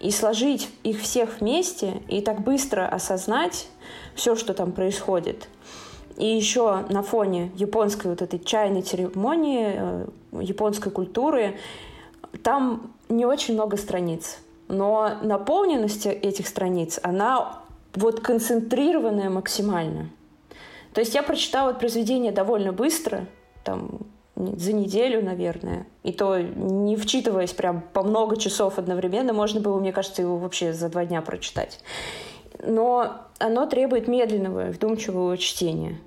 И 0.01 0.11
сложить 0.11 0.69
их 0.83 1.01
всех 1.01 1.41
вместе, 1.41 2.01
и 2.09 2.21
так 2.21 2.43
быстро 2.43 2.89
осознать 2.89 3.69
все, 4.15 4.35
что 4.35 4.55
там 4.55 4.73
происходит. 4.73 5.49
И 6.17 6.27
еще 6.27 6.85
на 6.89 7.03
фоне 7.03 7.51
японской 7.57 8.09
вот 8.09 8.23
этой 8.23 8.39
чайной 8.39 8.83
церемонии, 8.83 9.73
э, 9.75 10.07
японской 10.41 10.91
культуры, 10.91 11.57
там 12.43 12.93
не 13.09 13.27
очень 13.27 13.55
много 13.55 13.77
страниц 13.77 14.39
но 14.73 15.19
наполненность 15.23 16.07
этих 16.07 16.49
страниц, 16.49 16.99
она 17.03 17.61
вот 17.95 18.21
концентрированная 18.21 19.29
максимально. 19.29 20.09
То 20.95 21.01
есть 21.01 21.15
я 21.15 21.23
прочитала 21.23 21.71
это 21.71 21.79
произведение 21.79 22.33
довольно 22.33 22.73
быстро, 22.73 23.27
там, 23.65 24.01
за 24.35 24.73
неделю, 24.73 25.23
наверное. 25.23 25.87
И 26.03 26.13
то 26.13 26.39
не 26.39 26.97
вчитываясь 26.97 27.53
прям 27.53 27.83
по 27.93 28.03
много 28.03 28.39
часов 28.39 28.79
одновременно, 28.79 29.35
можно 29.35 29.61
было, 29.61 29.79
мне 29.79 29.93
кажется, 29.93 30.23
его 30.23 30.39
вообще 30.39 30.73
за 30.73 30.89
два 30.89 31.05
дня 31.05 31.21
прочитать. 31.21 31.81
Но 32.63 33.27
оно 33.39 33.67
требует 33.67 34.09
медленного, 34.09 34.71
вдумчивого 34.71 35.37
чтения. 35.37 35.99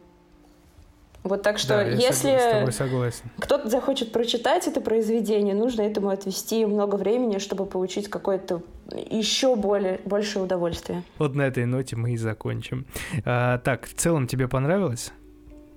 Вот 1.25 1.41
так 1.41 1.57
что, 1.57 1.69
да, 1.69 1.81
если 1.83 2.69
согласен. 2.69 3.23
кто-то 3.39 3.67
захочет 3.67 4.11
прочитать 4.11 4.67
это 4.67 4.79
произведение, 4.79 5.55
нужно 5.55 5.81
этому 5.81 6.09
отвести 6.09 6.63
много 6.67 6.97
времени, 6.97 7.39
чтобы 7.39 7.65
получить 7.65 8.09
какое-то 8.09 8.61
еще 9.09 9.55
более, 9.55 9.99
большее 10.05 10.43
удовольствие. 10.43 11.01
Вот 11.17 11.33
на 11.33 11.41
этой 11.41 11.65
ноте 11.65 11.95
мы 11.95 12.13
и 12.13 12.17
закончим. 12.17 12.85
А, 13.25 13.57
так, 13.57 13.87
в 13.87 13.95
целом 13.95 14.27
тебе 14.27 14.47
понравилось 14.47 15.11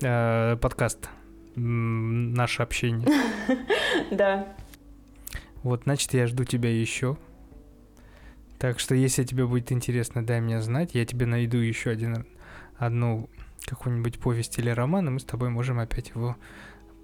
а, 0.03 0.57
подкаст? 0.57 1.09
Наше 1.57 2.63
общение. 2.63 3.09
Да. 4.11 4.47
Вот, 5.63 5.85
значит, 5.85 6.13
я 6.13 6.27
жду 6.27 6.45
тебя 6.45 6.71
еще. 6.71 7.17
Так 8.59 8.81
что, 8.81 8.95
если 8.95 9.25
тебе 9.25 9.47
будет 9.47 9.71
интересно, 9.71 10.25
дай 10.25 10.41
мне 10.41 10.61
знать. 10.61 10.95
Я 10.95 11.07
тебе 11.07 11.27
найду 11.27 11.59
еще 11.59 11.91
один, 11.91 12.27
одну 12.77 13.29
какую-нибудь 13.65 14.19
повесть 14.19 14.59
или 14.59 14.71
роман, 14.71 15.09
и 15.09 15.11
мы 15.11 15.21
с 15.21 15.25
тобой 15.25 15.49
можем 15.51 15.79
опять 15.79 16.11
его 16.11 16.37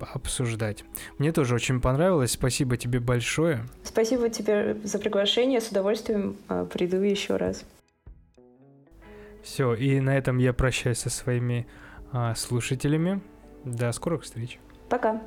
обсуждать. 0.00 0.84
Мне 1.18 1.32
тоже 1.32 1.54
очень 1.54 1.80
понравилось. 1.80 2.32
Спасибо 2.32 2.76
тебе 2.76 3.00
большое. 3.00 3.64
Спасибо 3.84 4.28
тебе 4.28 4.76
за 4.82 4.98
приглашение. 4.98 5.60
С 5.60 5.68
удовольствием 5.68 6.36
э, 6.48 6.66
приду 6.70 7.00
еще 7.00 7.36
раз. 7.36 7.64
Все, 9.42 9.74
и 9.74 10.00
на 10.00 10.16
этом 10.16 10.38
я 10.38 10.52
прощаюсь 10.52 10.98
со 10.98 11.10
своими 11.10 11.66
э, 12.12 12.34
слушателями. 12.36 13.20
До 13.64 13.92
скорых 13.92 14.24
встреч. 14.24 14.58
Пока. 14.90 15.22